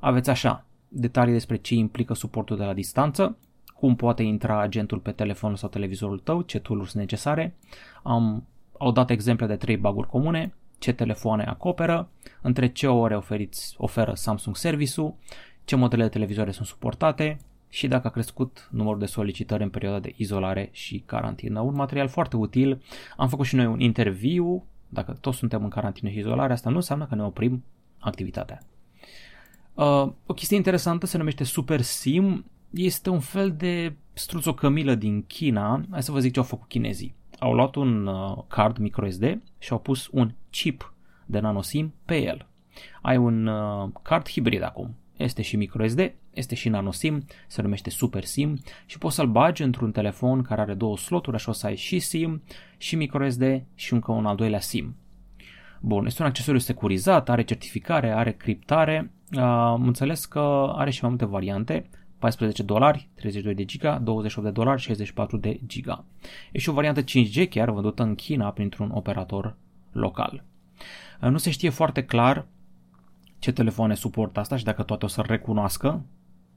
Aveți 0.00 0.30
așa, 0.30 0.64
detalii 0.88 1.32
despre 1.32 1.56
ce 1.56 1.74
implică 1.74 2.14
suportul 2.14 2.56
de 2.56 2.64
la 2.64 2.72
distanță, 2.72 3.36
cum 3.80 3.96
poate 3.96 4.22
intra 4.22 4.60
agentul 4.60 4.98
pe 4.98 5.10
telefon 5.10 5.56
sau 5.56 5.68
televizorul 5.68 6.18
tău, 6.18 6.40
ce 6.40 6.58
tool 6.58 6.78
sunt 6.78 6.94
necesare. 6.94 7.54
Am, 8.02 8.46
au 8.78 8.92
dat 8.92 9.10
exemple 9.10 9.46
de 9.46 9.56
trei 9.56 9.76
baguri 9.76 10.08
comune, 10.08 10.54
ce 10.78 10.92
telefoane 10.92 11.44
acoperă, 11.44 12.08
între 12.42 12.66
ce 12.66 12.86
ore 12.86 13.16
oferiți, 13.16 13.74
oferă 13.78 14.14
Samsung 14.14 14.56
Service-ul, 14.56 15.14
ce 15.64 15.76
modele 15.76 16.02
de 16.02 16.08
televizoare 16.08 16.50
sunt 16.50 16.66
suportate 16.66 17.38
și 17.68 17.88
dacă 17.88 18.06
a 18.06 18.10
crescut 18.10 18.68
numărul 18.70 18.98
de 18.98 19.06
solicitări 19.06 19.62
în 19.62 19.70
perioada 19.70 19.98
de 19.98 20.14
izolare 20.16 20.68
și 20.72 21.02
carantină. 21.06 21.60
Un 21.60 21.74
material 21.74 22.08
foarte 22.08 22.36
util. 22.36 22.82
Am 23.16 23.28
făcut 23.28 23.46
și 23.46 23.54
noi 23.54 23.66
un 23.66 23.80
interviu. 23.80 24.64
Dacă 24.88 25.16
toți 25.20 25.38
suntem 25.38 25.62
în 25.62 25.68
carantină 25.68 26.10
și 26.10 26.18
izolare, 26.18 26.52
asta 26.52 26.70
nu 26.70 26.76
înseamnă 26.76 27.06
că 27.06 27.14
ne 27.14 27.22
oprim 27.22 27.64
activitatea. 27.98 28.58
Uh, 29.74 30.08
o 30.26 30.34
chestie 30.34 30.56
interesantă 30.56 31.06
se 31.06 31.18
numește 31.18 31.44
Super 31.44 31.80
SIM. 31.80 32.44
Este 32.70 33.10
un 33.10 33.20
fel 33.20 33.52
de 33.52 33.94
struțocămilă 34.12 34.94
din 34.94 35.26
China. 35.26 35.84
Hai 35.90 36.02
să 36.02 36.12
vă 36.12 36.18
zic 36.18 36.32
ce 36.32 36.38
au 36.38 36.44
făcut 36.44 36.68
chinezii 36.68 37.18
au 37.40 37.54
luat 37.54 37.74
un 37.74 38.06
uh, 38.06 38.38
card 38.48 38.76
microSD 38.76 39.42
și 39.58 39.72
au 39.72 39.78
pus 39.78 40.08
un 40.12 40.34
chip 40.50 40.94
de 41.26 41.38
nano 41.38 41.62
SIM 41.62 41.94
pe 42.04 42.22
el. 42.22 42.46
Ai 43.02 43.16
un 43.16 43.46
uh, 43.46 43.88
card 44.02 44.28
hibrid 44.28 44.62
acum. 44.62 44.94
Este 45.16 45.42
și 45.42 45.56
microSD, 45.56 46.12
este 46.32 46.54
și 46.54 46.68
nano 46.68 46.90
SIM, 46.90 47.24
se 47.46 47.62
numește 47.62 47.90
Super 47.90 48.24
SIM 48.24 48.58
și 48.86 48.98
poți 48.98 49.14
să-l 49.14 49.26
bagi 49.26 49.62
într-un 49.62 49.92
telefon 49.92 50.42
care 50.42 50.60
are 50.60 50.74
două 50.74 50.96
sloturi, 50.96 51.36
așa 51.36 51.50
o 51.50 51.54
să 51.54 51.66
ai 51.66 51.76
și 51.76 51.98
SIM, 51.98 52.42
și 52.76 52.96
microSD 52.96 53.62
și 53.74 53.92
încă 53.92 54.12
un 54.12 54.26
al 54.26 54.36
doilea 54.36 54.60
SIM. 54.60 54.96
Bun, 55.80 56.06
este 56.06 56.22
un 56.22 56.28
accesoriu 56.28 56.60
securizat, 56.60 57.28
are 57.28 57.42
certificare, 57.42 58.10
are 58.10 58.32
criptare, 58.32 59.10
uh, 59.32 59.40
am 59.42 59.86
înțeles 59.86 60.24
că 60.24 60.72
are 60.76 60.90
și 60.90 61.00
mai 61.00 61.10
multe 61.10 61.24
variante, 61.24 61.88
14 62.20 62.62
dolari, 62.62 63.08
32 63.14 63.54
de 63.54 63.64
giga, 63.64 63.98
28 63.98 64.48
de 64.48 64.52
dolari, 64.52 64.80
64 64.80 65.36
de 65.36 65.60
giga. 65.66 66.04
E 66.52 66.58
și 66.58 66.68
o 66.68 66.72
variantă 66.72 67.02
5G 67.02 67.48
chiar 67.48 67.70
vândută 67.70 68.02
în 68.02 68.14
China 68.14 68.50
printr-un 68.50 68.90
operator 68.90 69.56
local. 69.92 70.44
Nu 71.20 71.38
se 71.38 71.50
știe 71.50 71.70
foarte 71.70 72.04
clar 72.04 72.46
ce 73.38 73.52
telefoane 73.52 73.94
suportă 73.94 74.40
asta 74.40 74.56
și 74.56 74.64
dacă 74.64 74.82
toate 74.82 75.04
o 75.04 75.08
să 75.08 75.22
recunoască, 75.26 76.04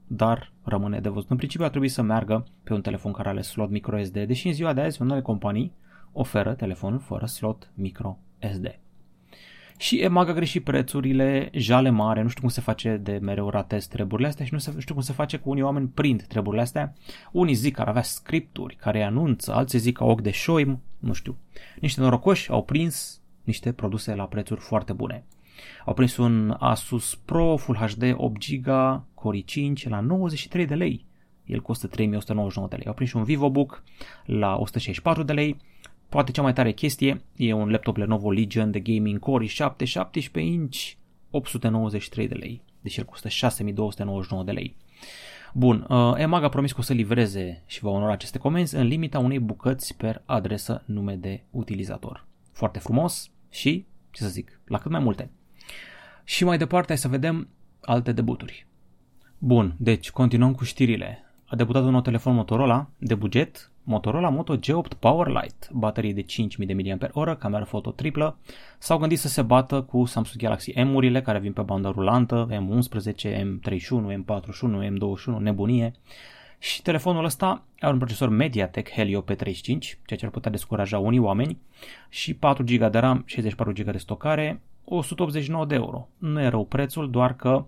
dar 0.06 0.52
rămâne 0.62 1.00
de 1.00 1.08
văzut. 1.08 1.30
În 1.30 1.36
principiu 1.36 1.64
ar 1.64 1.70
trebui 1.70 1.88
să 1.88 2.02
meargă 2.02 2.46
pe 2.64 2.72
un 2.72 2.80
telefon 2.80 3.12
care 3.12 3.28
are 3.28 3.40
slot 3.40 3.70
micro 3.70 4.02
SD, 4.02 4.24
deși 4.26 4.46
în 4.46 4.52
ziua 4.52 4.72
de 4.72 4.80
azi 4.80 5.02
unele 5.02 5.20
companii 5.20 5.72
oferă 6.12 6.54
telefonul 6.54 6.98
fără 6.98 7.26
slot 7.26 7.70
micro 7.74 8.18
SD. 8.52 8.78
Și 9.78 9.98
EMAG 9.98 10.28
a 10.28 10.32
greșit 10.32 10.64
prețurile, 10.64 11.50
jale 11.52 11.90
mare, 11.90 12.22
nu 12.22 12.28
știu 12.28 12.40
cum 12.40 12.50
se 12.50 12.60
face 12.60 12.96
de 12.96 13.18
mereu 13.22 13.50
ratez 13.50 13.86
treburile 13.86 14.28
astea 14.28 14.44
și 14.44 14.52
nu 14.52 14.58
știu 14.58 14.94
cum 14.94 15.02
se 15.02 15.12
face 15.12 15.36
cu 15.36 15.50
unii 15.50 15.62
oameni 15.62 15.88
prind 15.88 16.22
treburile 16.22 16.62
astea. 16.62 16.94
Unii 17.32 17.54
zic 17.54 17.74
că 17.74 17.80
ar 17.80 17.88
avea 17.88 18.02
scripturi 18.02 18.76
care 18.76 18.98
îi 18.98 19.04
anunță, 19.04 19.52
alții 19.52 19.78
zic 19.78 19.96
că 19.96 20.04
ochi 20.04 20.20
de 20.20 20.30
șoim, 20.30 20.82
nu 20.98 21.12
știu. 21.12 21.36
Niște 21.80 22.00
norocoși 22.00 22.50
au 22.50 22.64
prins 22.64 23.20
niște 23.42 23.72
produse 23.72 24.14
la 24.14 24.24
prețuri 24.24 24.60
foarte 24.60 24.92
bune. 24.92 25.24
Au 25.84 25.94
prins 25.94 26.16
un 26.16 26.56
Asus 26.58 27.14
Pro 27.14 27.56
Full 27.56 27.76
HD 27.76 28.14
8 28.16 28.46
GB 28.46 28.66
Core 29.14 29.38
i5 29.38 29.88
la 29.88 30.00
93 30.00 30.66
de 30.66 30.74
lei. 30.74 31.04
El 31.44 31.60
costă 31.60 31.86
3199 31.86 32.68
de 32.68 32.76
lei. 32.76 32.86
Au 32.86 32.94
prins 32.94 33.12
un 33.12 33.24
VivoBook 33.24 33.82
la 34.24 34.56
164 34.56 35.22
de 35.22 35.32
lei 35.32 35.56
Poate 36.14 36.32
cea 36.32 36.42
mai 36.42 36.52
tare 36.52 36.72
chestie 36.72 37.22
e 37.36 37.52
un 37.52 37.70
laptop 37.70 37.96
Lenovo 37.96 38.30
Legion 38.30 38.70
de 38.70 38.80
gaming 38.80 39.18
Core 39.18 39.46
i7 39.46 39.84
17 39.84 40.52
inch 40.52 40.92
893 41.30 42.28
de 42.28 42.34
lei, 42.34 42.62
deși 42.80 42.98
el 42.98 43.04
costă 43.04 43.28
6299 43.28 44.44
de 44.44 44.52
lei. 44.52 44.76
Bun, 45.52 45.86
uh, 45.88 46.14
EMAG 46.16 46.42
a 46.42 46.48
promis 46.48 46.72
că 46.72 46.80
o 46.80 46.82
să 46.82 46.92
livreze 46.92 47.62
și 47.66 47.80
va 47.80 47.90
onora 47.90 48.12
aceste 48.12 48.38
comenzi 48.38 48.76
în 48.76 48.86
limita 48.86 49.18
unei 49.18 49.38
bucăți 49.38 49.96
per 49.96 50.22
adresă 50.24 50.82
nume 50.86 51.14
de 51.14 51.42
utilizator. 51.50 52.26
Foarte 52.52 52.78
frumos 52.78 53.30
și, 53.50 53.86
ce 54.10 54.22
să 54.22 54.28
zic, 54.28 54.60
la 54.64 54.78
cât 54.78 54.90
mai 54.90 55.00
multe. 55.00 55.30
Și 56.24 56.44
mai 56.44 56.58
departe 56.58 56.88
hai 56.88 56.98
să 56.98 57.08
vedem 57.08 57.48
alte 57.80 58.12
debuturi. 58.12 58.66
Bun, 59.38 59.74
deci 59.78 60.10
continuăm 60.10 60.54
cu 60.54 60.64
știrile. 60.64 61.24
A 61.44 61.56
debutat 61.56 61.82
un 61.82 61.90
nou 61.90 62.00
telefon 62.00 62.34
Motorola 62.34 62.90
de 62.98 63.14
buget 63.14 63.72
Motorola 63.86 64.28
Moto 64.28 64.56
G8 64.56 64.98
Powerlite, 64.98 65.66
baterie 65.72 66.12
de 66.12 66.22
5000 66.22 66.98
mAh, 67.14 67.36
cameră 67.38 67.64
foto 67.64 67.90
triplă, 67.90 68.36
s-au 68.78 68.98
gândit 68.98 69.18
să 69.18 69.28
se 69.28 69.42
bată 69.42 69.82
cu 69.82 70.04
Samsung 70.04 70.42
Galaxy 70.42 70.82
M-urile 70.82 71.22
care 71.22 71.38
vin 71.38 71.52
pe 71.52 71.62
bandă 71.62 71.88
rulantă, 71.88 72.48
M11, 72.50 73.34
M31, 73.34 74.22
M41, 74.22 74.88
M21, 74.88 75.38
nebunie. 75.38 75.92
Și 76.58 76.82
telefonul 76.82 77.24
ăsta 77.24 77.64
are 77.78 77.92
un 77.92 77.98
procesor 77.98 78.28
MediaTek 78.28 78.90
Helio 78.90 79.24
P35, 79.32 79.62
ceea 79.62 80.18
ce 80.18 80.24
ar 80.24 80.30
putea 80.30 80.50
descuraja 80.50 80.98
unii 80.98 81.18
oameni, 81.18 81.58
și 82.08 82.34
4 82.34 82.64
GB 82.64 82.90
de 82.90 82.98
RAM, 82.98 83.22
64 83.26 83.72
GB 83.82 83.90
de 83.90 83.98
stocare, 83.98 84.60
189 84.84 85.66
de 85.66 85.74
euro. 85.74 86.08
Nu 86.18 86.40
e 86.40 86.48
rău 86.48 86.64
prețul, 86.64 87.10
doar 87.10 87.36
că 87.36 87.64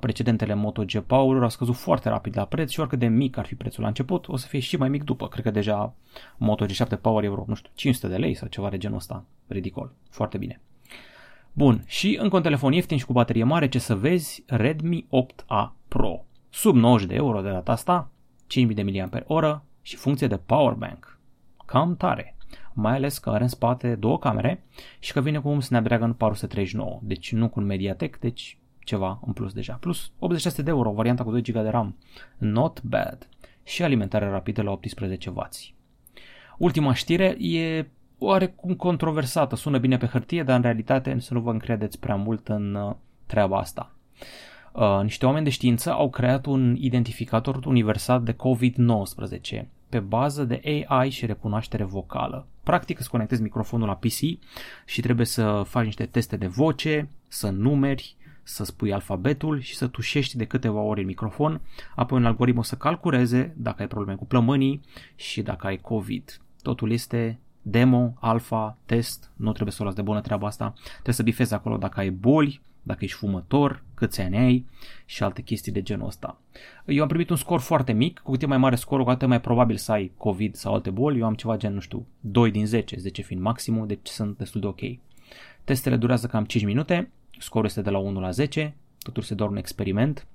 precedentele 0.00 0.54
Moto 0.54 0.84
G 0.84 0.98
Power 0.98 1.42
au 1.42 1.48
scăzut 1.48 1.74
foarte 1.74 2.08
rapid 2.08 2.36
la 2.36 2.44
preț 2.44 2.70
și 2.70 2.80
oricât 2.80 2.98
de 2.98 3.06
mic 3.06 3.36
ar 3.36 3.46
fi 3.46 3.54
prețul 3.54 3.82
la 3.82 3.88
început, 3.88 4.28
o 4.28 4.36
să 4.36 4.46
fie 4.46 4.60
și 4.60 4.76
mai 4.76 4.88
mic 4.88 5.04
după. 5.04 5.28
Cred 5.28 5.44
că 5.44 5.50
deja 5.50 5.94
Moto 6.36 6.66
G7 6.66 7.00
Power 7.00 7.24
e 7.24 7.28
vreo, 7.28 7.44
nu 7.46 7.54
știu, 7.54 7.70
500 7.74 8.08
de 8.08 8.16
lei 8.16 8.34
sau 8.34 8.48
ceva 8.48 8.68
de 8.68 8.78
genul 8.78 8.96
ăsta. 8.96 9.24
Ridicol. 9.46 9.92
Foarte 10.10 10.38
bine. 10.38 10.60
Bun, 11.52 11.82
și 11.86 12.18
încă 12.20 12.36
un 12.36 12.42
telefon 12.42 12.72
ieftin 12.72 12.98
și 12.98 13.06
cu 13.06 13.12
baterie 13.12 13.44
mare, 13.44 13.68
ce 13.68 13.78
să 13.78 13.94
vezi, 13.94 14.44
Redmi 14.46 15.06
8A 15.06 15.72
Pro. 15.88 16.24
Sub 16.50 16.74
90 16.74 17.08
de 17.08 17.14
euro 17.14 17.40
de 17.40 17.50
data 17.50 17.72
asta, 17.72 18.10
5000 18.46 19.08
mAh 19.10 19.56
și 19.82 19.96
funcție 19.96 20.26
de 20.26 20.36
power 20.36 20.72
bank. 20.72 21.18
Cam 21.66 21.96
tare 21.96 22.36
mai 22.80 22.94
ales 22.94 23.18
că 23.18 23.30
are 23.30 23.42
în 23.42 23.48
spate 23.48 23.94
două 23.94 24.18
camere 24.18 24.62
și 24.98 25.12
că 25.12 25.20
vine 25.20 25.38
cu 25.38 25.48
un 25.48 25.60
Snapdragon 25.60 26.12
439, 26.12 26.98
deci 27.02 27.32
nu 27.32 27.48
cu 27.48 27.60
un 27.60 27.66
Mediatek, 27.66 28.18
deci 28.18 28.58
ceva 28.88 29.20
în 29.26 29.32
plus 29.32 29.52
deja. 29.52 29.76
Plus 29.80 30.10
86 30.18 30.62
de 30.62 30.70
euro, 30.70 30.90
varianta 30.92 31.24
cu 31.24 31.30
2 31.30 31.42
GB 31.42 31.52
de 31.52 31.68
RAM. 31.68 31.96
Not 32.38 32.82
bad. 32.82 33.28
și 33.64 33.82
alimentare 33.82 34.28
rapidă 34.28 34.62
la 34.62 34.78
18W. 34.78 35.48
Ultima 36.58 36.94
știre 36.94 37.36
e 37.38 37.86
oarecum 38.18 38.74
controversată, 38.74 39.56
sună 39.56 39.78
bine 39.78 39.96
pe 39.96 40.06
hârtie, 40.06 40.42
dar 40.42 40.56
în 40.56 40.62
realitate 40.62 41.18
să 41.18 41.34
nu 41.34 41.40
vă 41.40 41.50
încredeți 41.50 41.98
prea 41.98 42.14
mult 42.14 42.48
în 42.48 42.74
uh, 42.74 42.94
treaba 43.26 43.58
asta. 43.58 43.92
Uh, 44.72 45.00
niște 45.02 45.26
oameni 45.26 45.44
de 45.44 45.50
știință 45.50 45.92
au 45.92 46.10
creat 46.10 46.46
un 46.46 46.76
identificator 46.78 47.64
universal 47.64 48.22
de 48.22 48.36
COVID-19 48.36 49.66
pe 49.88 49.98
bază 49.98 50.44
de 50.44 50.84
AI 50.86 51.10
și 51.10 51.26
recunoaștere 51.26 51.84
vocală. 51.84 52.46
Practic 52.62 52.98
îți 52.98 53.10
conectezi 53.10 53.42
microfonul 53.42 53.86
la 53.86 53.94
PC 53.94 54.18
și 54.84 55.00
trebuie 55.00 55.26
să 55.26 55.62
faci 55.66 55.84
niște 55.84 56.06
teste 56.06 56.36
de 56.36 56.46
voce, 56.46 57.08
să 57.28 57.50
numeri, 57.50 58.16
să 58.48 58.64
spui 58.64 58.92
alfabetul 58.92 59.60
și 59.60 59.76
să 59.76 59.86
tușești 59.86 60.36
de 60.36 60.44
câteva 60.44 60.80
ori 60.80 61.00
în 61.00 61.06
microfon, 61.06 61.60
apoi 61.94 62.18
un 62.18 62.24
algoritm 62.24 62.58
o 62.58 62.62
să 62.62 62.74
calculeze 62.74 63.54
dacă 63.56 63.82
ai 63.82 63.88
probleme 63.88 64.18
cu 64.18 64.26
plămânii 64.26 64.80
și 65.14 65.42
dacă 65.42 65.66
ai 65.66 65.76
COVID. 65.76 66.40
Totul 66.62 66.90
este 66.90 67.38
demo, 67.62 68.14
alfa, 68.20 68.78
test, 68.86 69.30
nu 69.36 69.52
trebuie 69.52 69.72
să 69.72 69.82
o 69.82 69.84
las 69.84 69.94
de 69.94 70.02
bună 70.02 70.20
treaba 70.20 70.46
asta, 70.46 70.74
trebuie 70.92 71.14
să 71.14 71.22
bifezi 71.22 71.54
acolo 71.54 71.76
dacă 71.76 72.00
ai 72.00 72.10
boli, 72.10 72.60
dacă 72.82 73.04
ești 73.04 73.16
fumător, 73.16 73.82
câți 73.94 74.20
ani 74.20 74.36
ai 74.36 74.66
și 75.04 75.22
alte 75.22 75.42
chestii 75.42 75.72
de 75.72 75.82
genul 75.82 76.06
ăsta. 76.06 76.40
Eu 76.86 77.02
am 77.02 77.08
primit 77.08 77.30
un 77.30 77.36
scor 77.36 77.60
foarte 77.60 77.92
mic, 77.92 78.18
cu 78.18 78.30
cât 78.30 78.42
e 78.42 78.46
mai 78.46 78.58
mare 78.58 78.76
scorul, 78.76 79.04
cu 79.04 79.10
atât 79.10 79.28
mai 79.28 79.40
probabil 79.40 79.76
să 79.76 79.92
ai 79.92 80.12
COVID 80.16 80.54
sau 80.54 80.74
alte 80.74 80.90
boli. 80.90 81.18
Eu 81.18 81.26
am 81.26 81.34
ceva 81.34 81.56
gen, 81.56 81.74
nu 81.74 81.80
știu, 81.80 82.06
2 82.20 82.50
din 82.50 82.66
10, 82.66 82.96
10 82.96 83.22
fiind 83.22 83.42
maximul, 83.42 83.86
deci 83.86 84.06
sunt 84.06 84.38
destul 84.38 84.60
de 84.60 84.66
ok. 84.66 84.80
Testele 85.64 85.96
durează 85.96 86.26
cam 86.26 86.44
5 86.44 86.64
minute, 86.64 87.10
scorul 87.38 87.66
este 87.66 87.82
de 87.82 87.90
la 87.90 87.98
1 87.98 88.20
la 88.20 88.30
10, 88.30 88.76
totul 89.02 89.22
este 89.22 89.34
doar 89.34 89.50
un 89.50 89.56
experiment. 89.56 90.26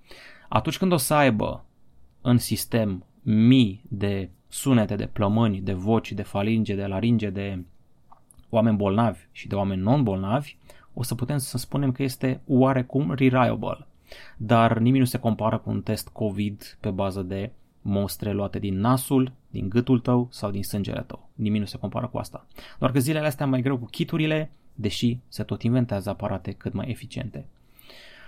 Atunci 0.50 0.77
când 0.77 0.91
o 0.91 0.98
să 0.98 1.13
aibă 1.13 1.65
în 2.22 2.38
sistem 2.38 3.05
mii 3.22 3.83
de 3.89 4.29
sunete, 4.48 4.95
de 4.95 5.05
plămâni, 5.05 5.62
de 5.62 5.74
voci, 5.74 6.12
de 6.12 6.22
falinge, 6.22 6.75
de 6.75 6.86
laringe, 6.86 7.29
de 7.29 7.63
oameni 8.50 8.77
bolnavi 8.77 9.19
și 9.31 9.48
de 9.48 9.55
oameni 9.55 9.81
non-bolnavi, 9.81 10.57
o 10.93 11.03
să 11.03 11.15
putem 11.15 11.38
să 11.38 11.57
spunem 11.57 11.91
că 11.91 12.03
este 12.03 12.41
oarecum 12.48 13.12
reliable. 13.12 13.88
Dar 14.38 14.77
nimic 14.77 15.00
nu 15.00 15.05
se 15.05 15.19
compară 15.19 15.57
cu 15.57 15.69
un 15.69 15.81
test 15.81 16.07
COVID 16.07 16.77
pe 16.79 16.89
bază 16.89 17.22
de 17.22 17.51
mostre 17.81 18.31
luate 18.31 18.60
din 18.60 18.79
nasul, 18.79 19.31
din 19.50 19.69
gâtul 19.69 20.00
tău 20.00 20.27
sau 20.31 20.51
din 20.51 20.63
sângele 20.63 21.01
tău. 21.01 21.29
Nimic 21.36 21.60
nu 21.60 21.65
se 21.65 21.77
compară 21.77 22.07
cu 22.07 22.17
asta. 22.17 22.48
Doar 22.79 22.91
că 22.91 23.00
zilele 23.00 23.25
astea 23.25 23.45
mai 23.45 23.62
greu 23.62 23.77
cu 23.77 23.86
kiturile, 23.86 24.51
deși 24.75 25.18
se 25.27 25.44
tot 25.44 25.62
inventează 25.62 26.10
aparate 26.10 26.51
cât 26.51 26.74
mai 26.74 26.89
eficiente. 26.89 27.46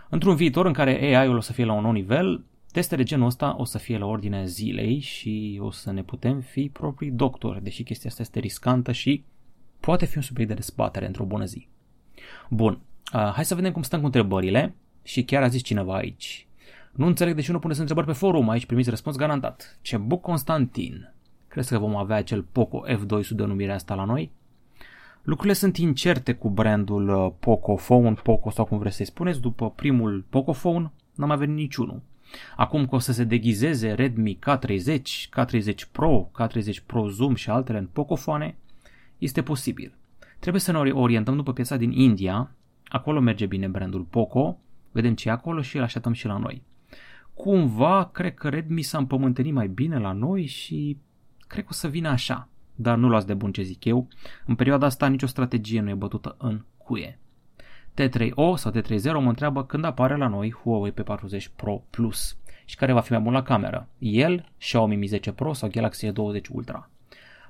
Într-un 0.10 0.36
viitor 0.36 0.66
în 0.66 0.74
care 0.74 1.16
AI-ul 1.16 1.38
o 1.38 1.42
să 1.42 1.54
fie 1.54 1.66
la 1.66 1.74
un 1.74 1.82
nou 1.82 1.92
nivel, 1.92 2.44
teste 2.72 2.96
de 2.96 3.04
genul 3.04 3.25
ăsta 3.25 3.56
o 3.58 3.64
să 3.64 3.78
fie 3.78 3.98
la 3.98 4.06
ordinea 4.06 4.46
zilei 4.46 5.00
și 5.00 5.60
o 5.62 5.72
să 5.72 5.92
ne 5.92 6.04
putem 6.04 6.40
fi 6.40 6.70
proprii 6.74 7.12
doctori, 7.12 7.64
deși 7.64 7.84
chestia 7.84 8.10
asta 8.10 8.22
este 8.22 8.40
riscantă 8.40 8.92
și 8.92 9.24
poate 9.80 10.06
fi 10.06 10.18
un 10.18 10.24
subiect 10.24 10.50
de 10.50 10.56
dezbatere 10.56 11.06
într-o 11.06 11.24
bună 11.24 11.46
zi. 11.46 11.68
Bun, 12.50 12.80
uh, 13.14 13.32
hai 13.34 13.46
să 13.46 13.56
vedem 13.56 13.72
cum 13.72 13.82
stăm 13.82 14.00
cu 14.00 14.06
întrebările 14.06 14.75
și 15.04 15.24
chiar 15.24 15.44
a 15.44 15.48
zis 15.48 15.62
cineva 15.62 15.96
aici. 15.96 16.48
Nu 16.92 17.06
înțeleg 17.06 17.36
de 17.36 17.42
ce 17.42 17.52
nu 17.52 17.60
puneți 17.60 17.80
întrebări 17.80 18.08
pe 18.08 18.14
forum, 18.14 18.50
aici 18.50 18.66
primiți 18.66 18.90
răspuns 18.90 19.16
garantat. 19.16 19.78
Ce 19.82 19.98
buc 19.98 20.22
Constantin. 20.22 21.14
Crezi 21.48 21.70
că 21.70 21.78
vom 21.78 21.96
avea 21.96 22.16
acel 22.16 22.44
Poco 22.44 22.84
F2 22.88 23.22
sub 23.22 23.38
denumirea 23.38 23.75
asta 23.75 23.96
la 23.96 24.04
noi? 24.04 24.32
Lucrurile 25.25 25.53
sunt 25.53 25.77
incerte 25.77 26.34
cu 26.34 26.50
brandul 26.50 27.10
uh, 27.10 27.32
Poco 27.39 27.75
Phone, 27.75 28.13
Poco 28.13 28.50
sau 28.50 28.65
cum 28.65 28.77
vreți 28.77 28.96
să-i 28.96 29.05
spuneți, 29.05 29.41
după 29.41 29.72
primul 29.72 30.25
Poco 30.29 30.51
Phone 30.51 30.91
n-a 31.15 31.25
mai 31.25 31.38
venit 31.38 31.55
niciunul. 31.55 32.01
Acum 32.55 32.88
că 32.88 32.96
o 32.96 33.00
să 33.00 33.12
se 33.12 33.24
deghizeze 33.24 33.91
Redmi 33.91 34.39
K30, 34.39 35.00
K30 35.39 35.91
Pro, 35.91 36.32
K30 36.41 36.86
Pro 36.86 37.10
Zoom 37.10 37.36
și 37.36 37.50
altele 37.50 37.77
în 37.77 37.86
Pocofoane, 37.86 38.58
este 39.17 39.41
posibil. 39.41 39.94
Trebuie 40.39 40.62
să 40.62 40.72
ne 40.72 40.77
orientăm 40.77 41.36
după 41.36 41.53
piața 41.53 41.77
din 41.77 41.91
India, 41.91 42.51
acolo 42.88 43.20
merge 43.20 43.46
bine 43.46 43.67
brandul 43.67 44.01
Poco, 44.01 44.58
vedem 44.91 45.15
ce 45.15 45.29
e 45.29 45.32
acolo 45.32 45.62
și 45.62 45.77
îl 45.77 45.84
așteptăm 45.84 46.13
și 46.13 46.25
la 46.25 46.38
noi. 46.38 46.62
Cumva, 47.34 48.10
cred 48.13 48.34
că 48.34 48.50
Redmi 48.50 48.82
s-a 48.82 48.98
împământenit 48.98 49.53
mai 49.53 49.67
bine 49.67 50.00
la 50.00 50.12
noi 50.12 50.46
și 50.46 50.98
cred 51.48 51.63
că 51.63 51.70
o 51.72 51.74
să 51.74 51.88
vină 51.88 52.10
așa. 52.10 52.50
Dar 52.75 52.98
nu 52.98 53.08
luați 53.08 53.27
de 53.27 53.34
bun 53.34 53.51
ce 53.51 53.62
zic 53.62 53.86
eu, 53.86 54.08
în 54.46 54.55
perioada 54.55 54.86
asta 54.86 55.08
nicio 55.08 55.27
strategie 55.27 55.82
nu 55.82 55.89
e 55.89 55.94
bătută 55.94 56.36
în 56.38 56.63
cuie. 56.77 57.20
T3O 58.01 58.55
sau 58.55 58.72
T30 58.72 59.03
mă 59.03 59.29
întreabă 59.29 59.65
când 59.65 59.86
apare 59.86 60.15
la 60.15 60.27
noi 60.27 60.51
Huawei 60.51 60.94
P40 60.94 61.55
Pro 61.55 61.84
Plus 61.89 62.38
și 62.65 62.75
care 62.75 62.94
va 62.94 63.00
fi 63.00 63.12
mai 63.12 63.22
bun 63.22 63.34
la 63.34 63.44
cameră, 63.44 63.88
el, 63.98 64.51
Xiaomi 64.58 64.96
Mi 64.96 65.05
10 65.05 65.32
Pro 65.32 65.53
sau 65.53 65.70
Galaxy 65.70 66.08
S20 66.08 66.48
Ultra. 66.51 66.89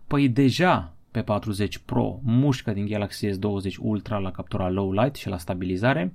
Păi 0.07 0.29
deja 0.29 0.93
P40 1.17 1.85
Pro 1.85 2.19
mușcă 2.23 2.71
din 2.71 2.85
Galaxy 2.85 3.27
S20 3.27 3.75
Ultra 3.79 4.17
la 4.17 4.31
captura 4.31 4.69
low 4.69 4.91
light 4.91 5.15
și 5.15 5.29
la 5.29 5.37
stabilizare. 5.37 6.13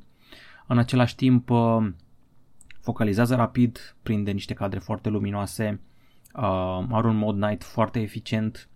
În 0.67 0.79
același 0.79 1.15
timp 1.15 1.51
uh, 1.51 1.89
focalizează 2.81 3.35
rapid, 3.35 3.97
prinde 4.03 4.31
niște 4.31 4.55
cadre 4.55 4.79
foarte 4.79 5.09
luminoase, 5.09 5.81
uh, 6.35 6.85
are 6.91 7.07
un 7.07 7.17
mod 7.17 7.37
night 7.37 7.65
foarte 7.65 8.01
eficient. 8.01 8.69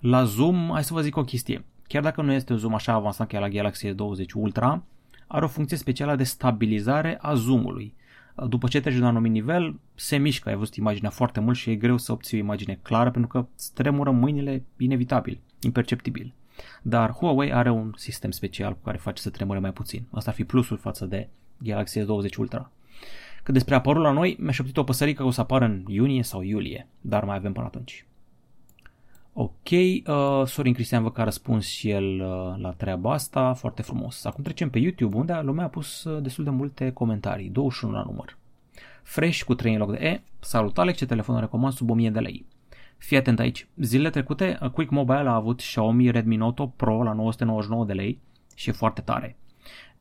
La 0.00 0.24
zoom, 0.24 0.70
hai 0.72 0.84
să 0.84 0.92
vă 0.92 1.00
zic 1.00 1.16
o 1.16 1.24
chestie. 1.24 1.64
Chiar 1.86 2.02
dacă 2.02 2.22
nu 2.22 2.32
este 2.32 2.52
un 2.52 2.58
zoom 2.58 2.74
așa 2.74 2.92
avansat 2.92 3.26
ca 3.26 3.38
la 3.38 3.48
Galaxy 3.48 3.88
S20 3.88 4.32
Ultra, 4.34 4.82
are 5.26 5.44
o 5.44 5.48
funcție 5.48 5.76
specială 5.76 6.16
de 6.16 6.24
stabilizare 6.24 7.18
a 7.20 7.34
zoomului. 7.34 7.94
După 8.48 8.68
ce 8.68 8.80
treci 8.80 8.94
de 8.94 9.00
un 9.00 9.06
anumit 9.06 9.32
nivel, 9.32 9.78
se 9.94 10.16
mișcă, 10.16 10.48
ai 10.48 10.54
văzut 10.54 10.74
imaginea 10.74 11.10
foarte 11.10 11.40
mult 11.40 11.56
și 11.56 11.70
e 11.70 11.76
greu 11.76 11.96
să 11.96 12.12
obții 12.12 12.36
o 12.36 12.40
imagine 12.40 12.78
clară 12.82 13.10
pentru 13.10 13.30
că 13.30 13.46
îți 13.56 13.72
tremură 13.74 14.10
mâinile 14.10 14.64
inevitabil, 14.76 15.40
imperceptibil. 15.60 16.34
Dar 16.82 17.12
Huawei 17.12 17.52
are 17.52 17.70
un 17.70 17.92
sistem 17.96 18.30
special 18.30 18.72
cu 18.72 18.82
care 18.82 18.96
face 18.96 19.22
să 19.22 19.30
tremure 19.30 19.58
mai 19.58 19.72
puțin. 19.72 20.06
Asta 20.10 20.30
ar 20.30 20.36
fi 20.36 20.44
plusul 20.44 20.76
față 20.76 21.06
de 21.06 21.28
Galaxy 21.56 22.00
S20 22.00 22.36
Ultra. 22.38 22.70
Că 23.42 23.52
despre 23.52 23.74
apărul 23.74 24.02
la 24.02 24.12
noi, 24.12 24.36
mi-a 24.40 24.52
șoptit 24.52 24.76
o 24.76 24.84
păsărică 24.84 25.22
că 25.22 25.28
o 25.28 25.30
să 25.30 25.40
apară 25.40 25.64
în 25.64 25.84
iunie 25.88 26.22
sau 26.22 26.42
iulie, 26.42 26.88
dar 27.00 27.24
mai 27.24 27.36
avem 27.36 27.52
până 27.52 27.66
atunci. 27.66 28.07
Ok, 29.40 29.70
uh, 29.70 30.46
Sorin 30.46 30.72
Cristian 30.72 31.02
vă 31.02 31.10
că 31.10 31.20
a 31.20 31.24
răspuns 31.24 31.66
și 31.66 31.90
el 31.90 32.20
uh, 32.20 32.60
la 32.60 32.72
treaba 32.72 33.12
asta, 33.12 33.52
foarte 33.52 33.82
frumos. 33.82 34.24
Acum 34.24 34.44
trecem 34.44 34.70
pe 34.70 34.78
YouTube, 34.78 35.16
unde 35.16 35.40
lumea 35.42 35.64
a 35.64 35.68
pus 35.68 36.04
uh, 36.04 36.22
destul 36.22 36.44
de 36.44 36.50
multe 36.50 36.90
comentarii, 36.90 37.48
21 37.48 37.92
la 37.92 38.02
număr. 38.02 38.38
Fresh 39.02 39.42
cu 39.42 39.54
3 39.54 39.72
în 39.72 39.78
loc 39.78 39.90
de 39.90 40.04
E, 40.04 40.22
salut 40.40 40.78
Alex, 40.78 40.98
ce 40.98 41.06
telefon 41.06 41.40
recomand 41.40 41.72
sub 41.72 41.90
1000 41.90 42.10
de 42.10 42.18
lei. 42.18 42.46
Fii 42.96 43.16
atent 43.16 43.38
aici, 43.38 43.68
zilele 43.76 44.10
trecute 44.10 44.58
uh, 44.62 44.70
Quick 44.70 44.90
Mobile 44.90 45.28
a 45.28 45.34
avut 45.34 45.56
Xiaomi 45.56 46.10
Redmi 46.10 46.36
Note 46.36 46.72
Pro 46.76 47.02
la 47.02 47.12
999 47.12 47.84
de 47.84 47.92
lei 47.92 48.20
și 48.54 48.68
e 48.68 48.72
foarte 48.72 49.00
tare. 49.00 49.36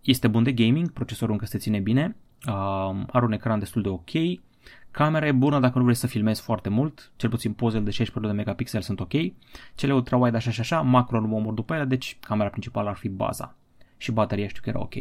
Este 0.02 0.28
bun 0.28 0.44
de 0.44 0.52
gaming, 0.52 0.92
procesorul 0.92 1.34
încă 1.34 1.46
se 1.46 1.58
ține 1.58 1.80
bine, 1.80 2.16
uh, 2.48 3.04
are 3.08 3.26
un 3.26 3.32
ecran 3.32 3.60
destul 3.60 3.82
de 3.82 3.90
ok, 3.90 4.12
Camera 4.92 5.28
e 5.28 5.32
bună 5.32 5.60
dacă 5.60 5.78
nu 5.78 5.84
vrei 5.84 5.96
să 5.96 6.08
filmezi 6.08 6.42
foarte 6.42 6.70
mult, 6.70 7.12
cel 7.16 7.30
puțin 7.30 7.54
pozele 7.54 7.84
de 7.84 7.92
16 7.92 8.32
de 8.32 8.38
megapixel 8.38 8.82
sunt 8.82 9.00
ok, 9.00 9.14
cele 9.76 9.94
ultra-wide 9.94 10.36
așa 10.36 10.52
și 10.52 10.60
așa, 10.60 10.82
macro 10.82 11.20
nu 11.20 11.28
mă 11.28 11.36
omor 11.36 11.54
după 11.54 11.74
ele, 11.74 11.86
deci 11.86 12.18
camera 12.22 12.50
principală 12.50 12.90
ar 12.90 12.96
fi 12.96 13.10
baza. 13.10 13.56
Și 13.98 14.12
bateria 14.12 14.48
știu 14.48 14.62
că 14.64 14.70
era 14.70 14.80
ok. 14.80 14.94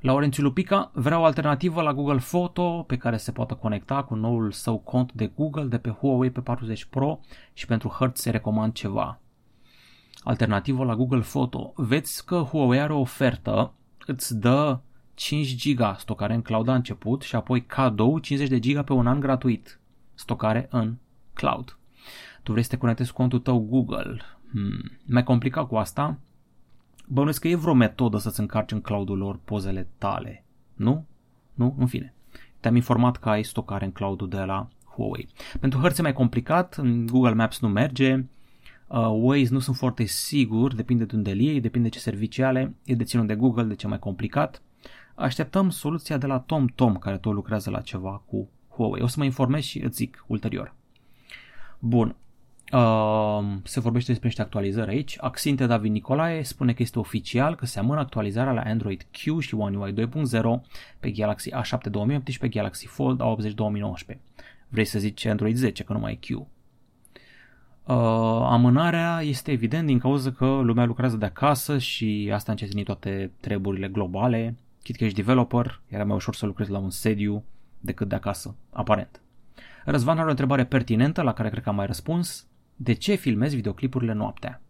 Laurențiu 0.00 0.42
Lupica 0.42 0.90
vrea 0.94 1.18
o 1.18 1.24
alternativă 1.24 1.82
la 1.82 1.94
Google 1.94 2.20
Photo 2.30 2.82
pe 2.86 2.96
care 2.96 3.16
se 3.16 3.32
poate 3.32 3.54
conecta 3.54 4.02
cu 4.02 4.14
noul 4.14 4.50
său 4.50 4.78
cont 4.78 5.12
de 5.12 5.26
Google 5.26 5.64
de 5.64 5.78
pe 5.78 5.90
Huawei 5.90 6.32
P40 6.32 6.88
Pro 6.90 7.20
și 7.52 7.66
pentru 7.66 7.88
hărți 7.88 8.22
se 8.22 8.30
recomand 8.30 8.72
ceva. 8.72 9.20
Alternativă 10.22 10.84
la 10.84 10.94
Google 10.94 11.20
Photo. 11.20 11.72
Veți 11.76 12.26
că 12.26 12.36
Huawei 12.36 12.80
are 12.80 12.92
o 12.92 13.00
ofertă, 13.00 13.72
îți 14.06 14.38
dă 14.38 14.80
5 15.18 15.54
giga 15.54 15.96
stocare 15.98 16.34
în 16.34 16.42
cloud 16.42 16.68
la 16.68 16.74
început 16.74 17.22
și 17.22 17.34
apoi 17.34 17.64
cadou 17.66 18.18
50 18.18 18.50
de 18.50 18.58
giga 18.58 18.82
pe 18.82 18.92
un 18.92 19.06
an 19.06 19.20
gratuit 19.20 19.80
stocare 20.14 20.66
în 20.70 20.94
cloud. 21.32 21.78
Tu 22.42 22.50
vrei 22.50 22.64
să 22.64 22.70
te 22.70 22.76
conectezi 22.76 23.10
cu 23.10 23.16
contul 23.16 23.38
tău 23.38 23.58
Google. 23.58 24.20
Hmm. 24.50 24.90
Mai 25.06 25.24
complicat 25.24 25.66
cu 25.66 25.76
asta, 25.76 26.18
bănuiesc 27.06 27.40
că 27.40 27.48
e 27.48 27.54
vreo 27.54 27.74
metodă 27.74 28.18
să-ți 28.18 28.40
încarci 28.40 28.72
în 28.72 28.80
cloudul 28.80 29.18
lor 29.18 29.38
pozele 29.44 29.88
tale. 29.98 30.44
Nu? 30.74 31.06
Nu? 31.54 31.74
În 31.78 31.86
fine. 31.86 32.14
Te-am 32.60 32.76
informat 32.76 33.16
că 33.16 33.28
ai 33.28 33.42
stocare 33.42 33.84
în 33.84 33.92
cloudul 33.92 34.28
de 34.28 34.40
la 34.40 34.68
Huawei. 34.94 35.28
Pentru 35.60 35.78
hărți 35.78 36.02
mai 36.02 36.12
complicat, 36.12 36.74
în 36.74 37.06
Google 37.06 37.34
Maps 37.34 37.60
nu 37.60 37.68
merge, 37.68 38.14
uh, 38.86 39.08
Waze 39.10 39.52
nu 39.52 39.58
sunt 39.58 39.76
foarte 39.76 40.04
sigur, 40.04 40.74
depinde 40.74 41.04
de 41.04 41.16
unde 41.16 41.34
iei, 41.34 41.60
depinde 41.60 41.88
ce 41.88 41.98
servicii 41.98 42.42
ale, 42.42 42.74
e 42.84 42.94
deținut 42.94 43.26
de 43.26 43.34
Google, 43.34 43.64
de 43.64 43.74
ce 43.74 43.86
mai 43.86 43.98
complicat. 43.98 44.62
Așteptăm 45.18 45.70
soluția 45.70 46.16
de 46.16 46.26
la 46.26 46.38
Tom 46.38 46.66
Tom, 46.66 46.96
care 46.96 47.18
tot 47.18 47.32
lucrează 47.32 47.70
la 47.70 47.80
ceva 47.80 48.22
cu 48.26 48.48
Huawei. 48.68 49.02
O 49.02 49.06
să 49.06 49.14
mă 49.18 49.24
informez 49.24 49.62
și 49.62 49.82
îți 49.82 49.96
zic 49.96 50.24
ulterior. 50.26 50.74
Bun. 51.78 52.16
Uh, 52.72 53.44
se 53.62 53.80
vorbește 53.80 54.08
despre 54.08 54.26
niște 54.26 54.42
actualizări 54.42 54.90
aici. 54.90 55.16
Axinte 55.20 55.66
David 55.66 55.92
Nicolae 55.92 56.42
spune 56.42 56.72
că 56.72 56.82
este 56.82 56.98
oficial 56.98 57.54
că 57.54 57.66
se 57.66 57.78
amână 57.78 58.00
actualizarea 58.00 58.52
la 58.52 58.60
Android 58.60 59.02
Q 59.02 59.40
și 59.40 59.54
One 59.54 59.76
UI 59.76 59.92
2.0 59.92 60.00
pe 61.00 61.10
Galaxy 61.10 61.50
A7 61.50 61.90
2018 61.90 62.38
pe 62.38 62.48
Galaxy 62.48 62.86
Fold 62.86 63.20
A80 63.20 63.54
2019. 63.54 64.24
vrei 64.68 64.84
să 64.84 64.98
zici 64.98 65.24
Android 65.24 65.56
10, 65.56 65.82
că 65.82 65.92
nu 65.92 65.98
mai 65.98 66.12
e 66.12 66.26
Q. 66.26 66.36
Uh, 66.36 66.46
amânarea 68.42 69.20
este 69.22 69.50
evident 69.50 69.86
din 69.86 69.98
cauza 69.98 70.30
că 70.30 70.46
lumea 70.46 70.84
lucrează 70.84 71.16
de 71.16 71.24
acasă 71.24 71.78
și 71.78 72.30
asta 72.34 72.50
încetini 72.50 72.82
toate 72.82 73.32
treburile 73.40 73.88
globale. 73.88 74.56
Chit 74.82 74.96
că 74.96 75.04
ești 75.04 75.16
developer, 75.16 75.80
era 75.86 76.04
mai 76.04 76.16
ușor 76.16 76.34
să 76.34 76.46
lucrezi 76.46 76.70
la 76.70 76.78
un 76.78 76.90
sediu 76.90 77.44
decât 77.80 78.08
de 78.08 78.14
acasă, 78.14 78.56
aparent. 78.70 79.20
Răzvan 79.84 80.18
are 80.18 80.26
o 80.26 80.30
întrebare 80.30 80.64
pertinentă 80.64 81.22
la 81.22 81.32
care 81.32 81.50
cred 81.50 81.62
că 81.62 81.68
am 81.68 81.74
mai 81.74 81.86
răspuns. 81.86 82.46
De 82.76 82.92
ce 82.92 83.14
filmezi 83.14 83.56
videoclipurile 83.56 84.12
noaptea? 84.12 84.62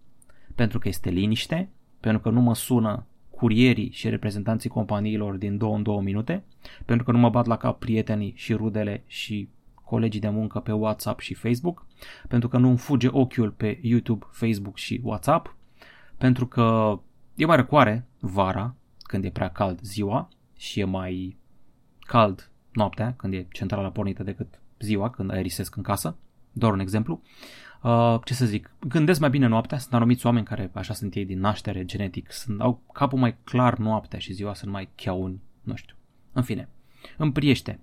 Pentru 0.55 0.79
că 0.79 0.89
este 0.89 1.11
liniște, 1.11 1.69
pentru 2.01 2.21
că 2.21 2.31
nu 2.31 2.41
mă 2.41 2.55
sună 2.55 3.07
curierii 3.31 3.91
și 3.91 4.09
reprezentanții 4.09 4.71
companiilor 4.71 5.37
din 5.37 5.57
2 5.57 5.73
în 5.75 5.83
2 5.83 6.01
minute, 6.03 6.45
pentru 6.85 7.05
că 7.05 7.13
nu 7.13 7.19
mă 7.19 7.29
bat 7.29 7.47
la 7.47 7.57
cap 7.57 7.79
prietenii 7.79 8.33
și 8.37 8.53
rudele 8.55 9.03
și 9.07 9.49
colegii 9.85 10.21
de 10.21 10.29
muncă 10.29 10.61
pe 10.61 10.73
WhatsApp 10.73 11.21
și 11.21 11.35
Facebook, 11.35 11.87
pentru 12.29 12.49
că 12.49 12.59
nu 12.59 12.69
îmi 12.69 12.79
fuge 12.79 13.09
ochiul 13.11 13.51
pe 13.51 13.79
YouTube, 13.83 14.27
Facebook 14.31 14.77
și 14.77 15.01
WhatsApp, 15.03 15.57
pentru 16.19 16.47
că 16.47 16.99
e 17.35 17.47
mai 17.47 17.57
răcoare 17.57 18.07
vara, 18.19 18.75
când 19.09 19.25
e 19.25 19.31
prea 19.31 19.51
cald 19.51 19.81
ziua 19.81 20.29
și 20.57 20.81
e 20.81 20.85
mai 20.85 21.37
cald 22.01 22.51
noaptea, 22.73 23.15
când 23.17 23.35
e 23.35 23.47
centrala 23.53 23.91
pornită 23.91 24.23
decât 24.23 24.61
ziua, 24.79 25.11
când 25.11 25.31
aerisesc 25.31 25.77
în 25.77 25.83
casă, 25.83 26.17
doar 26.53 26.73
un 26.73 26.81
exemplu. 26.81 27.23
Uh, 27.83 28.19
ce 28.25 28.35
să 28.35 28.47
zic, 28.47 28.71
gândesc 28.89 29.21
mai 29.21 29.31
bine 29.31 29.47
noaptea, 29.47 29.79
sunt 29.79 29.95
anumiți 29.95 30.27
oameni 30.27 30.45
care 30.45 30.71
așa 30.75 30.95
sunt 30.95 31.15
ei 31.15 31.25
din 31.25 31.41
naștere 31.41 31.85
genetic, 31.85 32.33
sunt, 32.33 32.61
au 32.61 32.83
capul 32.93 33.19
mai 33.19 33.37
clar 33.45 33.79
noaptea 33.79 34.19
și 34.19 34.33
ziua 34.33 34.55
sunt 34.55 34.71
mai 34.71 34.89
cheauni, 34.95 35.43
nu 35.63 35.75
știu. 35.75 35.95
În 36.33 36.43
fine, 36.43 36.69
îmi 37.17 37.33
priește. 37.33 37.81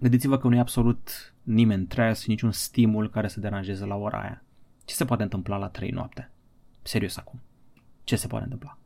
Gândiți-vă 0.00 0.38
că 0.38 0.48
nu 0.48 0.54
e 0.54 0.58
absolut 0.58 1.34
nimeni 1.42 1.84
stres, 1.84 2.26
niciun 2.26 2.52
stimul 2.52 3.10
care 3.10 3.28
să 3.28 3.40
deranjeze 3.40 3.84
la 3.84 3.94
ora 3.94 4.20
aia. 4.20 4.42
Ce 4.84 4.94
se 4.94 5.04
poate 5.04 5.22
întâmpla 5.22 5.56
la 5.56 5.68
3 5.68 5.90
noapte? 5.90 6.30
Serios 6.82 7.16
acum. 7.16 7.40
Ce 8.04 8.16
se 8.16 8.26
poate 8.26 8.44
întâmpla? 8.44 8.78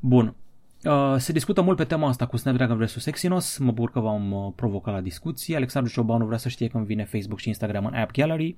Bun, 0.00 0.34
Uh, 0.84 1.14
se 1.18 1.32
discută 1.32 1.60
mult 1.60 1.76
pe 1.76 1.84
tema 1.84 2.08
asta 2.08 2.26
cu 2.26 2.36
Snapdragon 2.36 2.76
vs 2.76 3.06
Exynos, 3.06 3.58
mă 3.58 3.72
bucur 3.72 3.90
că 3.90 4.00
v-am 4.00 4.32
uh, 4.32 4.52
provocat 4.56 4.94
la 4.94 5.00
discuție. 5.00 5.56
Alexandru 5.56 5.92
Ciobanu 5.92 6.24
vrea 6.26 6.38
să 6.38 6.48
știe 6.48 6.68
când 6.68 6.86
vine 6.86 7.04
Facebook 7.04 7.38
și 7.38 7.48
Instagram 7.48 7.86
în 7.86 7.94
App 7.94 8.12
Gallery. 8.12 8.56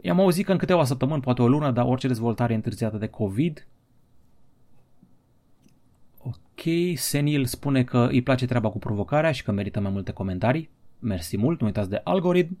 I-am 0.00 0.20
auzit 0.20 0.44
că 0.44 0.52
în 0.52 0.58
câteva 0.58 0.84
săptămâni, 0.84 1.22
poate 1.22 1.42
o 1.42 1.48
lună, 1.48 1.70
dar 1.70 1.84
orice 1.84 2.06
dezvoltare 2.06 2.54
întârziată 2.54 2.96
de 2.96 3.06
COVID. 3.06 3.66
Ok, 6.18 6.62
Senil 6.94 7.44
spune 7.44 7.84
că 7.84 8.08
îi 8.10 8.22
place 8.22 8.46
treaba 8.46 8.68
cu 8.68 8.78
provocarea 8.78 9.32
și 9.32 9.42
că 9.42 9.52
merită 9.52 9.80
mai 9.80 9.90
multe 9.90 10.12
comentarii. 10.12 10.70
Mersi 10.98 11.36
mult, 11.36 11.60
nu 11.60 11.66
uitați 11.66 11.90
de 11.90 12.00
algoritm. 12.04 12.58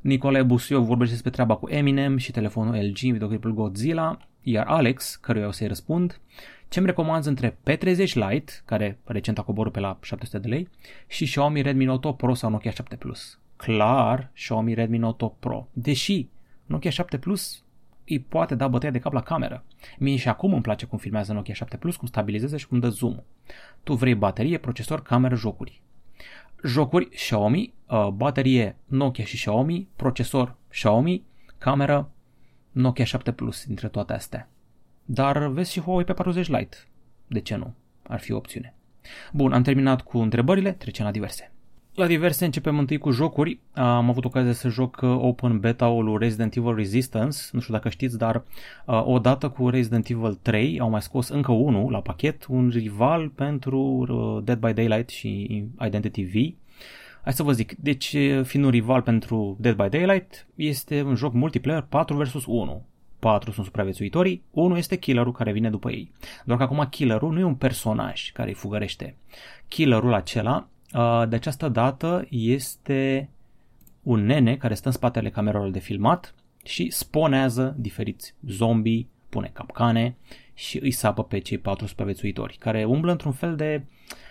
Nicolae 0.00 0.42
Busiov 0.42 0.86
vorbește 0.86 1.12
despre 1.12 1.30
treaba 1.30 1.56
cu 1.56 1.68
Eminem 1.68 2.16
și 2.16 2.32
telefonul 2.32 2.74
LG, 2.74 2.98
videoclipul 2.98 3.54
Godzilla, 3.54 4.18
iar 4.42 4.66
Alex, 4.66 5.16
căruia 5.16 5.46
o 5.46 5.50
să-i 5.50 5.66
răspund, 5.66 6.20
ce-mi 6.74 6.86
recomand 6.86 7.26
între 7.26 7.58
P30 7.70 8.12
Lite, 8.12 8.52
care 8.64 8.98
recent 9.04 9.38
a 9.38 9.42
coborât 9.42 9.72
pe 9.72 9.80
la 9.80 9.98
700 10.02 10.38
de 10.38 10.48
lei, 10.48 10.68
și 11.06 11.24
Xiaomi 11.24 11.62
Redmi 11.62 11.84
Note 11.84 12.08
8 12.08 12.16
Pro 12.16 12.34
sau 12.34 12.50
Nokia 12.50 12.70
7 12.70 12.96
Plus. 12.96 13.38
Clar, 13.56 14.30
Xiaomi 14.34 14.74
Redmi 14.74 14.98
Note 14.98 15.24
8 15.24 15.40
Pro. 15.40 15.68
Deși 15.72 16.28
Nokia 16.66 16.90
7 16.90 17.18
Plus 17.18 17.64
îi 18.06 18.20
poate 18.20 18.54
da 18.54 18.68
bătaie 18.68 18.92
de 18.92 18.98
cap 18.98 19.12
la 19.12 19.20
cameră. 19.22 19.64
Mie 19.98 20.16
și 20.16 20.28
acum 20.28 20.52
îmi 20.52 20.62
place 20.62 20.86
cum 20.86 20.98
filmează 20.98 21.32
Nokia 21.32 21.54
7 21.54 21.76
Plus, 21.76 21.96
cum 21.96 22.08
stabilizează 22.08 22.56
și 22.56 22.66
cum 22.66 22.78
dă 22.78 22.88
zoom. 22.88 23.16
Tu 23.82 23.94
vrei 23.94 24.14
baterie, 24.14 24.58
procesor, 24.58 25.02
cameră, 25.02 25.34
jocuri. 25.34 25.82
Jocuri 26.64 27.08
Xiaomi, 27.08 27.74
uh, 27.88 28.08
baterie 28.08 28.76
Nokia 28.86 29.24
și 29.24 29.36
Xiaomi, 29.36 29.88
procesor 29.96 30.56
Xiaomi, 30.68 31.24
cameră 31.58 32.10
Nokia 32.70 33.04
7 33.04 33.32
Plus 33.32 33.64
dintre 33.64 33.88
toate 33.88 34.12
astea. 34.12 34.48
Dar 35.04 35.46
vezi 35.46 35.72
și 35.72 35.80
Huawei 35.80 36.04
pe 36.04 36.12
40 36.12 36.48
Lite. 36.48 36.76
De 37.26 37.40
ce 37.40 37.56
nu? 37.56 37.74
Ar 38.02 38.20
fi 38.20 38.32
o 38.32 38.36
opțiune. 38.36 38.74
Bun, 39.32 39.52
am 39.52 39.62
terminat 39.62 40.02
cu 40.02 40.18
întrebările, 40.18 40.72
trecem 40.72 41.04
la 41.04 41.10
diverse. 41.10 41.52
La 41.94 42.06
diverse 42.06 42.44
începem 42.44 42.78
întâi 42.78 42.98
cu 42.98 43.10
jocuri. 43.10 43.60
Am 43.72 44.08
avut 44.08 44.24
ocazia 44.24 44.52
să 44.52 44.68
joc 44.68 45.00
uh, 45.02 45.16
Open 45.18 45.60
Beta-ul 45.60 46.04
lui 46.04 46.16
Resident 46.18 46.56
Evil 46.56 46.74
Resistance, 46.74 47.38
nu 47.52 47.60
știu 47.60 47.74
dacă 47.74 47.88
știți, 47.88 48.18
dar 48.18 48.44
uh, 48.86 49.02
odată 49.04 49.48
cu 49.48 49.68
Resident 49.68 50.08
Evil 50.08 50.38
3 50.42 50.80
au 50.80 50.90
mai 50.90 51.02
scos 51.02 51.28
încă 51.28 51.52
unul 51.52 51.90
la 51.90 52.00
pachet, 52.00 52.46
un 52.48 52.68
rival 52.68 53.28
pentru 53.28 53.78
uh, 53.78 54.44
Dead 54.44 54.58
by 54.58 54.72
Daylight 54.72 55.08
și 55.08 55.64
Identity 55.84 56.24
V. 56.24 56.32
Hai 57.22 57.32
să 57.32 57.42
vă 57.42 57.52
zic, 57.52 57.74
deci 57.74 58.16
fiind 58.42 58.64
un 58.64 58.70
rival 58.70 59.02
pentru 59.02 59.56
Dead 59.60 59.76
by 59.76 59.88
Daylight, 59.88 60.46
este 60.54 61.02
un 61.02 61.14
joc 61.14 61.32
multiplayer 61.32 61.82
4 61.88 62.16
vs 62.16 62.44
1 62.46 62.84
patru 63.24 63.50
sunt 63.50 63.66
supraviețuitorii, 63.66 64.42
unul 64.50 64.76
este 64.76 64.96
killerul 64.96 65.32
care 65.32 65.52
vine 65.52 65.70
după 65.70 65.90
ei. 65.90 66.10
Doar 66.44 66.58
că 66.58 66.64
acum 66.64 66.86
killerul 66.90 67.32
nu 67.32 67.38
e 67.38 67.44
un 67.44 67.54
personaj 67.54 68.30
care 68.32 68.48
îi 68.48 68.54
fugărește. 68.54 69.16
Killerul 69.68 70.12
acela, 70.12 70.68
de 71.28 71.36
această 71.36 71.68
dată, 71.68 72.26
este 72.30 73.28
un 74.02 74.24
nene 74.24 74.56
care 74.56 74.74
stă 74.74 74.88
în 74.88 74.94
spatele 74.94 75.30
camerelor 75.30 75.70
de 75.70 75.78
filmat 75.78 76.34
și 76.64 76.90
sponează 76.90 77.74
diferiți 77.78 78.34
zombii, 78.46 79.08
pune 79.28 79.50
capcane 79.52 80.16
și 80.54 80.78
îi 80.82 80.90
sapă 80.90 81.24
pe 81.24 81.38
cei 81.38 81.58
patru 81.58 81.86
supraviețuitori, 81.86 82.56
care 82.58 82.84
umblă 82.84 83.10
într-un 83.10 83.32
fel 83.32 83.56
de 83.56 83.82
uh, 83.82 84.23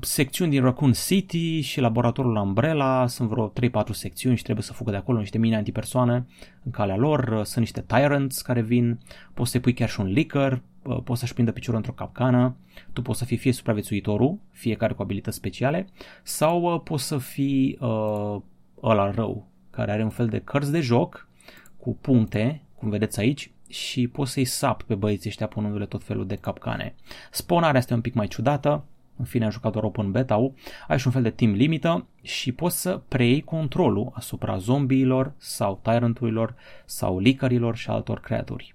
secțiuni 0.00 0.50
din 0.50 0.62
Raccoon 0.62 0.92
City 0.92 1.60
și 1.60 1.80
laboratorul 1.80 2.36
Umbrella, 2.36 3.06
sunt 3.06 3.28
vreo 3.28 3.52
3-4 3.52 3.52
secțiuni 3.90 4.36
și 4.36 4.42
trebuie 4.42 4.64
să 4.64 4.72
fugă 4.72 4.90
de 4.90 4.96
acolo 4.96 5.18
niște 5.18 5.38
mini 5.38 5.54
antipersoane 5.54 6.26
în 6.62 6.70
calea 6.70 6.96
lor, 6.96 7.40
sunt 7.44 7.58
niște 7.58 7.80
tyrants 7.80 8.42
care 8.42 8.62
vin, 8.62 8.98
poți 9.34 9.50
să-i 9.50 9.60
pui 9.60 9.74
chiar 9.74 9.88
și 9.88 10.00
un 10.00 10.06
licker, 10.06 10.62
poți 11.04 11.20
să-și 11.20 11.32
prindă 11.32 11.52
piciorul 11.52 11.76
într-o 11.76 11.92
capcană, 11.92 12.56
tu 12.92 13.02
poți 13.02 13.18
să 13.18 13.24
fii 13.24 13.36
fie 13.36 13.52
supraviețuitorul, 13.52 14.38
fiecare 14.50 14.92
cu 14.92 15.02
abilități 15.02 15.36
speciale, 15.36 15.86
sau 16.22 16.74
uh, 16.74 16.80
poți 16.84 17.06
să 17.06 17.18
fii 17.18 17.78
uh, 17.80 18.36
ăla 18.82 19.10
rău, 19.10 19.46
care 19.70 19.92
are 19.92 20.02
un 20.02 20.10
fel 20.10 20.26
de 20.26 20.38
cărți 20.38 20.72
de 20.72 20.80
joc 20.80 21.28
cu 21.76 21.96
puncte, 22.00 22.62
cum 22.78 22.88
vedeți 22.88 23.20
aici, 23.20 23.50
și 23.68 24.08
poți 24.08 24.32
să-i 24.32 24.44
sap 24.44 24.82
pe 24.82 24.94
băieții 24.94 25.28
ăștia 25.28 25.46
punându-le 25.46 25.86
tot 25.86 26.04
felul 26.04 26.26
de 26.26 26.34
capcane. 26.34 26.94
Sponarea 27.30 27.78
este 27.78 27.94
un 27.94 28.00
pic 28.00 28.14
mai 28.14 28.26
ciudată, 28.26 28.84
în 29.16 29.24
fine 29.24 29.44
am 29.44 29.50
jucat 29.50 29.72
doar 29.72 29.84
open 29.84 30.10
beta 30.10 30.52
ai 30.88 30.98
și 30.98 31.06
un 31.06 31.12
fel 31.12 31.22
de 31.22 31.30
timp 31.30 31.54
limită 31.54 32.06
și 32.22 32.52
poți 32.52 32.80
să 32.80 33.00
preiei 33.08 33.40
controlul 33.40 34.10
asupra 34.14 34.56
zombiilor 34.56 35.32
sau 35.36 35.80
tyranturilor 35.82 36.54
sau 36.84 37.18
licarilor 37.18 37.76
și 37.76 37.90
altor 37.90 38.20
creaturi. 38.20 38.74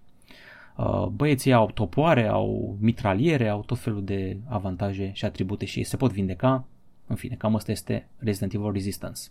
Uh, 0.75 1.06
băieții 1.06 1.54
au 1.54 1.71
topoare, 1.71 2.28
au 2.28 2.78
mitraliere, 2.80 3.47
au 3.47 3.62
tot 3.62 3.80
felul 3.80 4.04
de 4.04 4.38
avantaje 4.47 5.12
și 5.13 5.25
atribute 5.25 5.65
și 5.65 5.84
se 5.84 5.97
pot 5.97 6.12
vindeca. 6.12 6.65
În 7.08 7.15
fine, 7.15 7.36
cam 7.36 7.56
asta 7.56 7.71
este 7.71 8.08
Resident 8.17 8.54
Evil 8.54 8.71
Resistance. 8.71 9.21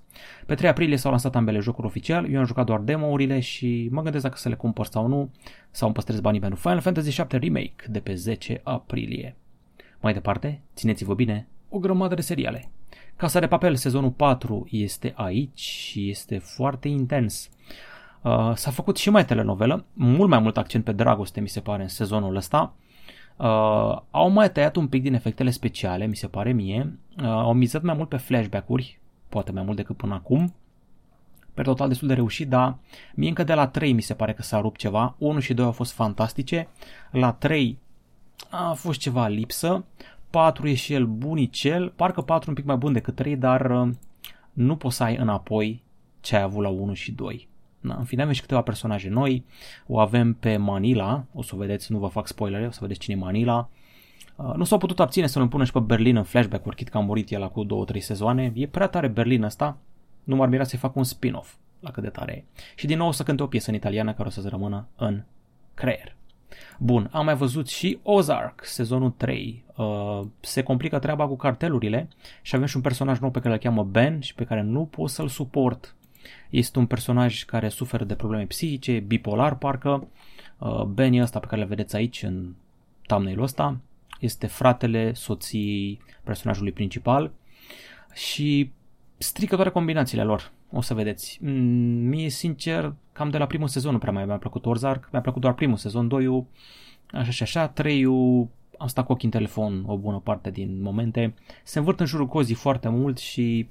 Pe 0.46 0.54
3 0.54 0.70
aprilie 0.70 0.96
s-au 0.96 1.10
lansat 1.10 1.36
ambele 1.36 1.58
jocuri 1.58 1.86
oficial, 1.86 2.30
eu 2.30 2.38
am 2.38 2.44
jucat 2.44 2.66
doar 2.66 2.80
demo-urile 2.80 3.40
și 3.40 3.88
mă 3.90 4.02
gândesc 4.02 4.24
dacă 4.24 4.36
să 4.36 4.48
le 4.48 4.54
cumpăr 4.54 4.86
sau 4.86 5.06
nu, 5.06 5.30
sau 5.70 5.86
îmi 5.86 5.94
păstrez 5.96 6.20
banii 6.20 6.40
pentru 6.40 6.58
Final 6.58 6.80
Fantasy 6.80 7.22
VII 7.22 7.38
Remake 7.38 7.86
de 7.88 8.00
pe 8.00 8.14
10 8.14 8.60
aprilie. 8.64 9.36
Mai 10.00 10.12
departe, 10.12 10.60
țineți-vă 10.74 11.14
bine, 11.14 11.46
o 11.68 11.78
grămadă 11.78 12.14
de 12.14 12.20
seriale. 12.20 12.70
Casa 13.16 13.40
de 13.40 13.46
Papel, 13.46 13.76
sezonul 13.76 14.10
4, 14.10 14.66
este 14.70 15.12
aici 15.16 15.60
și 15.60 16.10
este 16.10 16.38
foarte 16.38 16.88
intens. 16.88 17.50
Uh, 18.22 18.52
s-a 18.54 18.70
făcut 18.70 18.96
și 18.96 19.10
mai 19.10 19.24
telenovelă, 19.24 19.84
mult 19.92 20.28
mai 20.28 20.38
mult 20.38 20.56
accent 20.56 20.84
pe 20.84 20.92
dragoste, 20.92 21.40
mi 21.40 21.48
se 21.48 21.60
pare, 21.60 21.82
în 21.82 21.88
sezonul 21.88 22.36
ăsta. 22.36 22.74
Uh, 23.36 24.00
au 24.10 24.28
mai 24.30 24.52
tăiat 24.52 24.76
un 24.76 24.88
pic 24.88 25.02
din 25.02 25.14
efectele 25.14 25.50
speciale, 25.50 26.06
mi 26.06 26.16
se 26.16 26.26
pare 26.26 26.52
mie. 26.52 26.98
Uh, 27.20 27.26
au 27.26 27.52
mizat 27.52 27.82
mai 27.82 27.94
mult 27.94 28.08
pe 28.08 28.16
flashback-uri, 28.16 29.00
poate 29.28 29.52
mai 29.52 29.62
mult 29.62 29.76
decât 29.76 29.96
până 29.96 30.14
acum. 30.14 30.54
Pe 31.54 31.62
total 31.62 31.88
destul 31.88 32.08
de 32.08 32.14
reușit, 32.14 32.48
dar 32.48 32.76
mie 33.14 33.28
încă 33.28 33.44
de 33.44 33.54
la 33.54 33.66
3 33.66 33.92
mi 33.92 34.00
se 34.00 34.14
pare 34.14 34.32
că 34.32 34.42
s-a 34.42 34.60
rupt 34.60 34.78
ceva. 34.78 35.14
1 35.18 35.38
și 35.38 35.54
2 35.54 35.64
au 35.64 35.72
fost 35.72 35.92
fantastice. 35.92 36.68
La 37.10 37.32
3 37.32 37.78
a 38.50 38.72
fost 38.72 38.98
ceva 38.98 39.26
lipsă. 39.26 39.84
4 40.30 40.68
e 40.68 40.74
și 40.74 40.92
el 40.92 41.06
bunicel, 41.06 41.92
parcă 41.96 42.20
4 42.20 42.48
un 42.48 42.54
pic 42.54 42.64
mai 42.64 42.76
bun 42.76 42.92
decât 42.92 43.14
3, 43.14 43.36
dar 43.36 43.70
uh, 43.70 43.88
nu 44.52 44.76
poți 44.76 44.96
să 44.96 45.02
ai 45.02 45.16
înapoi 45.16 45.82
ce 46.20 46.36
ai 46.36 46.42
avut 46.42 46.62
la 46.62 46.68
1 46.68 46.94
și 46.94 47.12
2. 47.12 47.48
Na, 47.80 47.96
în 47.96 48.04
fine, 48.04 48.22
avem 48.22 48.34
și 48.34 48.40
câteva 48.40 48.62
personaje 48.62 49.08
noi. 49.08 49.44
O 49.86 49.98
avem 49.98 50.32
pe 50.32 50.56
Manila, 50.56 51.24
o 51.32 51.42
să 51.42 51.54
o 51.54 51.58
vedeți, 51.58 51.92
nu 51.92 51.98
vă 51.98 52.06
fac 52.06 52.26
spoilere, 52.26 52.66
o 52.66 52.70
să 52.70 52.78
vedeți 52.80 53.00
cine 53.00 53.16
e 53.16 53.18
Manila. 53.18 53.68
Uh, 54.36 54.52
nu 54.54 54.64
s-au 54.64 54.78
putut 54.78 55.00
abține 55.00 55.26
să-l 55.26 55.42
împună 55.42 55.64
și 55.64 55.72
pe 55.72 55.78
Berlin 55.78 56.16
în 56.16 56.22
flashback-uri, 56.22 56.76
chit 56.76 56.88
că 56.88 56.96
a 56.96 57.00
murit 57.00 57.30
el 57.30 57.50
cu 57.50 57.66
2-3 57.94 57.98
sezoane. 57.98 58.52
E 58.54 58.66
prea 58.66 58.86
tare 58.86 59.08
Berlin 59.08 59.42
ăsta, 59.42 59.76
nu 60.24 60.36
m-ar 60.36 60.48
mira 60.48 60.64
să-i 60.64 60.78
fac 60.78 60.96
un 60.96 61.04
spin-off 61.04 61.54
la 61.80 61.90
cât 61.90 62.02
de 62.02 62.08
tare 62.08 62.32
e. 62.32 62.44
Și 62.74 62.86
din 62.86 62.98
nou 62.98 63.08
o 63.08 63.12
să 63.12 63.22
cânte 63.22 63.42
o 63.42 63.46
piesă 63.46 63.70
în 63.70 63.76
italiană 63.76 64.12
care 64.12 64.28
o 64.28 64.30
să 64.30 64.40
se 64.40 64.48
rămână 64.48 64.86
în 64.96 65.22
creier. 65.74 66.17
Bun, 66.78 67.08
am 67.12 67.24
mai 67.24 67.34
văzut 67.34 67.68
și 67.68 67.98
Ozark, 68.02 68.64
sezonul 68.64 69.10
3. 69.10 69.64
uh, 69.76 70.20
se 70.40 70.62
complică 70.62 70.98
treaba 70.98 71.26
cu 71.26 71.36
cartelurile 71.36 72.08
și 72.42 72.54
avem 72.54 72.66
și 72.66 72.76
un 72.76 72.82
personaj 72.82 73.18
nou 73.18 73.30
pe 73.30 73.40
care 73.40 73.54
îl 73.54 73.60
cheamă 73.60 73.82
Ben 73.82 74.20
și 74.20 74.34
pe 74.34 74.44
care 74.44 74.62
nu 74.62 74.84
pot 74.84 75.10
să-l 75.10 75.28
suport. 75.28 75.94
Este 76.50 76.78
un 76.78 76.86
personaj 76.86 77.44
care 77.44 77.68
suferă 77.68 78.04
de 78.04 78.14
probleme 78.14 78.44
psihice, 78.44 78.98
bipolar 78.98 79.56
parcă. 79.56 80.08
Uh, 80.58 80.82
ben 80.82 81.12
e 81.12 81.22
ăsta 81.22 81.38
pe 81.38 81.46
care 81.46 81.60
le 81.60 81.66
vedeți 81.66 81.96
aici 81.96 82.22
în 82.22 82.54
thumbnail 83.06 83.42
ăsta. 83.42 83.80
Este 84.20 84.46
fratele 84.46 85.12
soției 85.12 86.00
personajului 86.24 86.72
principal 86.72 87.32
și 88.14 88.70
strică 89.18 89.54
toate 89.54 89.70
combinațiile 89.70 90.22
lor. 90.22 90.52
O 90.70 90.80
să 90.80 90.94
vedeți. 90.94 91.38
Mm, 91.42 91.52
mie, 92.08 92.28
sincer, 92.28 92.94
cam 93.12 93.30
de 93.30 93.38
la 93.38 93.46
primul 93.46 93.68
sezon 93.68 93.92
nu 93.92 93.98
prea 93.98 94.12
mai 94.12 94.24
mi-a 94.24 94.36
plăcut 94.36 94.66
Ozark. 94.66 95.08
Mi-a 95.12 95.20
plăcut 95.20 95.40
doar 95.40 95.54
primul 95.54 95.76
sezon, 95.76 96.08
2 96.08 96.46
așa 97.12 97.30
și 97.30 97.42
așa, 97.42 97.68
3 97.68 98.04
am 98.78 98.86
stat 98.86 99.06
cu 99.06 99.12
ochii 99.12 99.24
în 99.24 99.30
telefon 99.30 99.84
o 99.86 99.96
bună 99.96 100.18
parte 100.18 100.50
din 100.50 100.82
momente. 100.82 101.34
Se 101.64 101.78
învârt 101.78 102.00
în 102.00 102.06
jurul 102.06 102.26
cozii 102.26 102.54
foarte 102.54 102.88
mult 102.88 103.18
și 103.18 103.68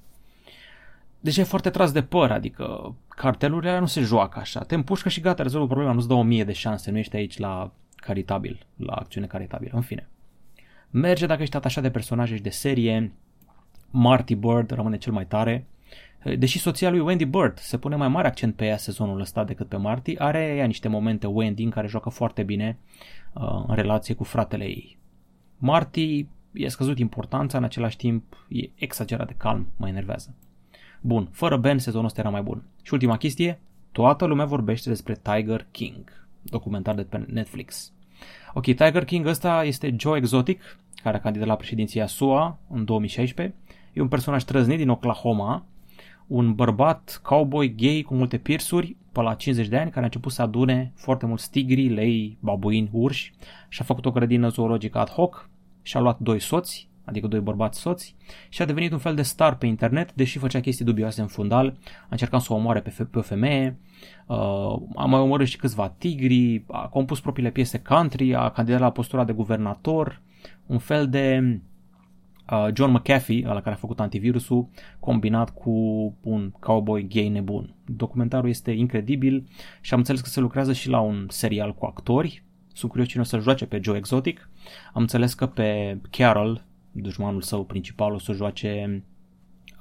deja 1.20 1.42
e 1.42 1.44
foarte 1.44 1.70
tras 1.70 1.92
de 1.92 2.04
păr, 2.04 2.32
adică 2.32 2.96
cartelurile 3.08 3.80
nu 3.80 3.86
se 3.86 4.02
joacă 4.02 4.40
așa. 4.40 4.64
Te 4.64 4.76
împușcă 4.76 5.10
și 5.10 5.20
gata, 5.20 5.44
rezolvă 5.44 5.68
problema, 5.68 5.92
nu-ți 5.92 6.08
dă 6.08 6.14
o 6.14 6.22
mie 6.22 6.44
de 6.44 6.54
șanse, 6.54 6.92
nu 6.92 6.98
ești 6.98 7.16
aici 7.16 7.38
la 7.38 7.72
caritabil, 7.96 8.66
la 8.76 8.94
acțiune 8.94 9.28
caritabilă, 9.28 9.72
în 9.74 9.82
fine. 9.82 10.08
Merge 10.90 11.26
dacă 11.26 11.42
ești 11.42 11.56
atașat 11.56 11.84
de 11.84 11.90
personaje 11.90 12.36
și 12.36 12.42
de 12.42 12.50
serie, 12.50 13.14
Marty 13.90 14.36
Bird 14.36 14.72
rămâne 14.72 14.98
cel 14.98 15.14
mai 15.14 15.26
tare, 15.26 15.66
Deși 16.38 16.60
soția 16.60 16.90
lui 16.90 17.00
Wendy 17.00 17.26
Bird 17.26 17.58
se 17.58 17.78
pune 17.78 17.96
mai 17.96 18.08
mare 18.08 18.28
accent 18.28 18.56
pe 18.56 18.66
ea 18.66 18.78
sezonul 18.78 19.20
ăsta 19.20 19.44
decât 19.44 19.68
pe 19.68 19.78
Marty, 19.78 20.16
are 20.18 20.56
ea 20.56 20.66
niște 20.66 20.88
momente 20.88 21.28
Wendy 21.28 21.64
în 21.64 21.70
care 21.70 21.88
joacă 21.88 22.10
foarte 22.10 22.44
bine 22.44 22.78
uh, 23.34 23.64
în 23.68 23.76
relație 23.76 24.16
cu 24.16 24.24
fratele 24.24 24.64
ei. 24.64 24.98
Marty 25.58 26.26
i-a 26.54 26.70
scăzut 26.70 27.00
importanța, 27.00 27.58
în 27.58 27.64
același 27.64 27.98
timp 27.98 28.46
e 28.50 28.70
exagerat 28.76 29.28
de 29.28 29.36
calm, 29.38 29.68
mă 29.78 29.88
enervează. 29.88 30.36
Bun, 31.02 31.30
fără 31.32 31.58
Ben 31.58 31.80
sezonul 31.80 32.06
ăsta 32.06 32.20
era 32.20 32.30
mai 32.30 32.42
bun. 32.42 32.64
Și 32.82 32.94
ultima 32.94 33.18
chestie, 33.18 33.60
toată 33.92 34.26
lumea 34.26 34.46
vorbește 34.46 34.90
despre 34.90 35.20
Tiger 35.22 35.68
King, 35.72 36.28
documentar 36.42 36.96
de 36.96 37.04
pe 37.04 37.26
Netflix. 37.28 37.92
Ok, 38.54 38.64
Tiger 38.64 39.06
King 39.06 39.26
ăsta 39.26 39.64
este 39.64 39.96
Joe 39.98 40.18
Exotic, 40.18 40.62
care 41.04 41.18
a 41.18 41.20
candidat 41.20 41.48
la 41.48 41.56
președinția 41.56 42.08
SUA 42.08 42.60
în 42.70 42.86
2016. 42.86 43.56
E 43.94 44.02
un 44.02 44.08
personaj 44.08 44.44
trăznit 44.44 44.78
din 44.78 44.90
Oklahoma, 44.90 45.66
un 46.28 46.54
bărbat 46.54 47.20
cowboy 47.24 47.76
gay 47.76 48.04
cu 48.08 48.14
multe 48.14 48.38
pirsuri, 48.38 48.96
pe 49.12 49.22
la 49.22 49.34
50 49.34 49.68
de 49.68 49.78
ani, 49.78 49.90
care 49.90 50.02
a 50.02 50.04
început 50.04 50.32
să 50.32 50.42
adune 50.42 50.92
foarte 50.96 51.26
mulți 51.26 51.52
tigri, 51.52 51.88
lei, 51.88 52.38
babuini, 52.40 52.90
urși. 52.92 53.34
Și 53.70 53.82
a 53.82 53.86
făcut 53.86 54.06
o 54.06 54.12
grădină 54.12 54.48
zoologică 54.48 54.98
ad 54.98 55.10
hoc 55.10 55.50
și 55.82 55.98
a 55.98 56.00
luat 56.00 56.20
doi 56.20 56.40
soți, 56.40 56.90
adică 57.06 57.28
doi 57.28 57.40
bărbați 57.40 57.80
soți, 57.80 58.16
și 58.50 58.62
a 58.62 58.66
devenit 58.66 58.92
un 58.92 58.98
fel 58.98 59.16
de 59.16 59.22
star 59.22 59.56
pe 59.56 59.66
internet, 59.66 60.14
deși 60.14 60.38
făcea 60.38 60.60
chestii 60.60 60.86
dubioase 60.86 61.22
în 61.22 61.28
fundal, 61.28 61.78
a 61.86 62.08
încercat 62.10 62.42
să 62.42 62.54
o 62.54 62.56
omoare 62.56 62.80
pe, 62.80 63.08
pe 63.12 63.18
o 63.18 63.22
femeie, 63.22 63.80
uh, 64.26 64.82
a 64.96 65.06
mai 65.06 65.20
omorât 65.20 65.48
și 65.48 65.58
câțiva 65.58 65.90
tigri, 65.98 66.64
a 66.68 66.88
compus 66.88 67.20
propriile 67.20 67.52
piese 67.52 67.80
country, 67.80 68.36
a 68.36 68.50
candidat 68.50 68.80
la 68.80 68.92
postura 68.92 69.24
de 69.24 69.34
guvernator, 69.34 70.22
un 70.66 70.78
fel 70.78 71.10
de 71.10 71.60
uh, 72.52 72.68
John 72.74 72.92
McAfee, 72.92 73.46
la 73.46 73.62
care 73.62 73.76
a 73.76 73.80
făcut 73.80 74.00
antivirusul, 74.00 74.68
combinat 75.00 75.54
cu 75.54 75.72
un 76.22 76.52
cowboy 76.60 77.08
gay 77.08 77.30
nebun. 77.30 77.76
Documentarul 77.86 78.50
este 78.50 78.72
incredibil 78.72 79.48
și 79.82 79.94
am 79.94 80.00
înțeles 80.00 80.22
că 80.22 80.30
se 80.30 80.40
lucrează 80.40 80.74
și 80.74 80.90
la 80.90 81.00
un 81.00 81.26
serial 81.30 81.74
cu 81.74 81.86
actori. 81.86 82.44
Sunt 82.74 82.92
curios 82.92 83.10
cine 83.10 83.22
o 83.22 83.26
să 83.26 83.40
joace 83.40 83.66
pe 83.66 83.80
Joe 83.84 83.98
Exotic. 83.98 84.50
Am 84.94 85.02
înțeles 85.02 85.34
că 85.34 85.46
pe 85.46 86.00
Carol, 86.10 86.66
dușmanul 86.92 87.42
său 87.42 87.66
principal, 87.66 88.14
o 88.14 88.18
să 88.18 88.34
joace 88.34 89.04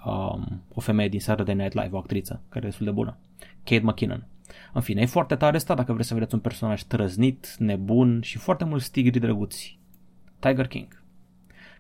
um, 0.07 0.63
o 0.75 0.81
femeie 0.81 1.09
din 1.09 1.21
Saturday 1.21 1.55
Night 1.55 1.75
Live, 1.75 1.89
o 1.93 1.99
actriță, 1.99 2.43
care 2.49 2.65
e 2.65 2.69
destul 2.69 2.87
de 2.87 2.93
bună. 2.93 3.19
Kate 3.65 3.83
McKinnon. 3.85 4.27
În 4.73 4.81
fine, 4.81 5.01
e 5.01 5.07
foarte 5.07 5.35
tare 5.35 5.57
asta 5.57 5.75
dacă 5.75 5.93
vreți 5.93 6.09
să 6.09 6.15
vedeți 6.15 6.35
un 6.35 6.41
personaj 6.41 6.83
trăznit, 6.83 7.57
nebun 7.59 8.21
și 8.23 8.39
foarte 8.39 8.65
mulți 8.65 8.91
tigri 8.91 9.19
drăguți. 9.19 9.79
Tiger 10.39 10.67
King. 10.67 11.05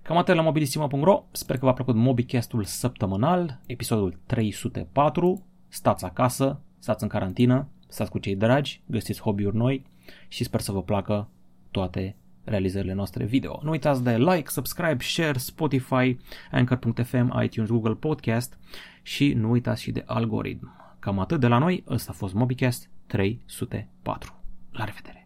Cam 0.06 0.16
atât 0.16 0.34
la 0.34 0.42
mobilisima.ro, 0.42 1.24
sper 1.30 1.58
că 1.58 1.64
v-a 1.64 1.72
plăcut 1.72 1.94
MobiCast-ul 1.94 2.64
săptămânal, 2.64 3.60
episodul 3.66 4.18
304, 4.26 5.46
stați 5.68 6.04
acasă, 6.04 6.60
stați 6.78 7.02
în 7.02 7.08
carantină, 7.08 7.68
stați 7.88 8.10
cu 8.10 8.18
cei 8.18 8.36
dragi, 8.36 8.82
găsiți 8.86 9.20
hobby-uri 9.20 9.56
noi 9.56 9.86
și 10.28 10.44
sper 10.44 10.60
să 10.60 10.72
vă 10.72 10.82
placă 10.82 11.28
toate 11.70 12.16
realizările 12.44 12.92
noastre 12.92 13.24
video. 13.24 13.60
Nu 13.62 13.70
uitați 13.70 14.02
de 14.02 14.16
like, 14.16 14.50
subscribe, 14.50 15.04
share, 15.04 15.38
Spotify, 15.38 16.18
Anchor.fm, 16.50 17.40
iTunes, 17.42 17.70
Google 17.70 17.94
Podcast 17.94 18.58
și 19.02 19.32
nu 19.32 19.50
uitați 19.50 19.82
și 19.82 19.90
de 19.90 20.02
algoritm. 20.06 20.76
Cam 20.98 21.18
atât 21.18 21.40
de 21.40 21.46
la 21.46 21.58
noi, 21.58 21.84
ăsta 21.88 22.10
a 22.12 22.16
fost 22.16 22.34
MobiCast 22.34 22.90
304. 23.06 24.34
La 24.72 24.84
revedere! 24.84 25.25